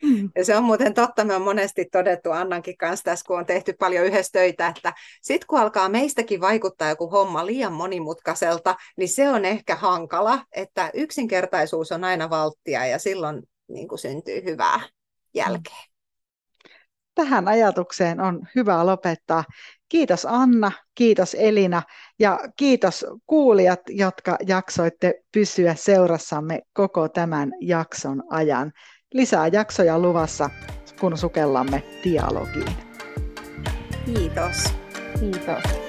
Mm. 0.03 0.29
Ja 0.35 0.45
se 0.45 0.57
on 0.57 0.63
muuten 0.63 0.93
totta, 0.93 1.25
me 1.25 1.35
on 1.35 1.41
monesti 1.41 1.85
todettu 1.85 2.31
Annankin 2.31 2.77
kanssa 2.77 3.03
tässä, 3.03 3.25
kun 3.27 3.39
on 3.39 3.45
tehty 3.45 3.73
paljon 3.73 4.05
yhdessä 4.05 4.31
töitä, 4.31 4.67
että 4.67 4.93
sitten 5.21 5.47
kun 5.47 5.59
alkaa 5.59 5.89
meistäkin 5.89 6.41
vaikuttaa 6.41 6.89
joku 6.89 7.09
homma 7.09 7.45
liian 7.45 7.73
monimutkaiselta, 7.73 8.75
niin 8.97 9.09
se 9.09 9.29
on 9.29 9.45
ehkä 9.45 9.75
hankala, 9.75 10.41
että 10.51 10.91
yksinkertaisuus 10.93 11.91
on 11.91 12.03
aina 12.03 12.29
valttia 12.29 12.85
ja 12.85 12.99
silloin 12.99 13.43
niin 13.67 13.87
kuin 13.87 13.99
syntyy 13.99 14.43
hyvää 14.43 14.81
jälkeä 15.33 15.89
tähän 17.19 17.47
ajatukseen 17.47 18.19
on 18.19 18.47
hyvä 18.55 18.85
lopettaa. 18.85 19.43
Kiitos 19.89 20.25
Anna, 20.29 20.71
kiitos 20.95 21.35
Elina 21.39 21.81
ja 22.19 22.39
kiitos 22.55 23.05
kuulijat, 23.27 23.79
jotka 23.89 24.37
jaksoitte 24.47 25.13
pysyä 25.33 25.75
seurassamme 25.75 26.61
koko 26.73 27.09
tämän 27.09 27.51
jakson 27.61 28.23
ajan. 28.29 28.71
Lisää 29.13 29.47
jaksoja 29.47 29.99
luvassa, 29.99 30.49
kun 30.99 31.17
sukellamme 31.17 31.83
dialogiin. 32.03 32.75
Kiitos. 34.05 34.73
Kiitos. 35.19 35.88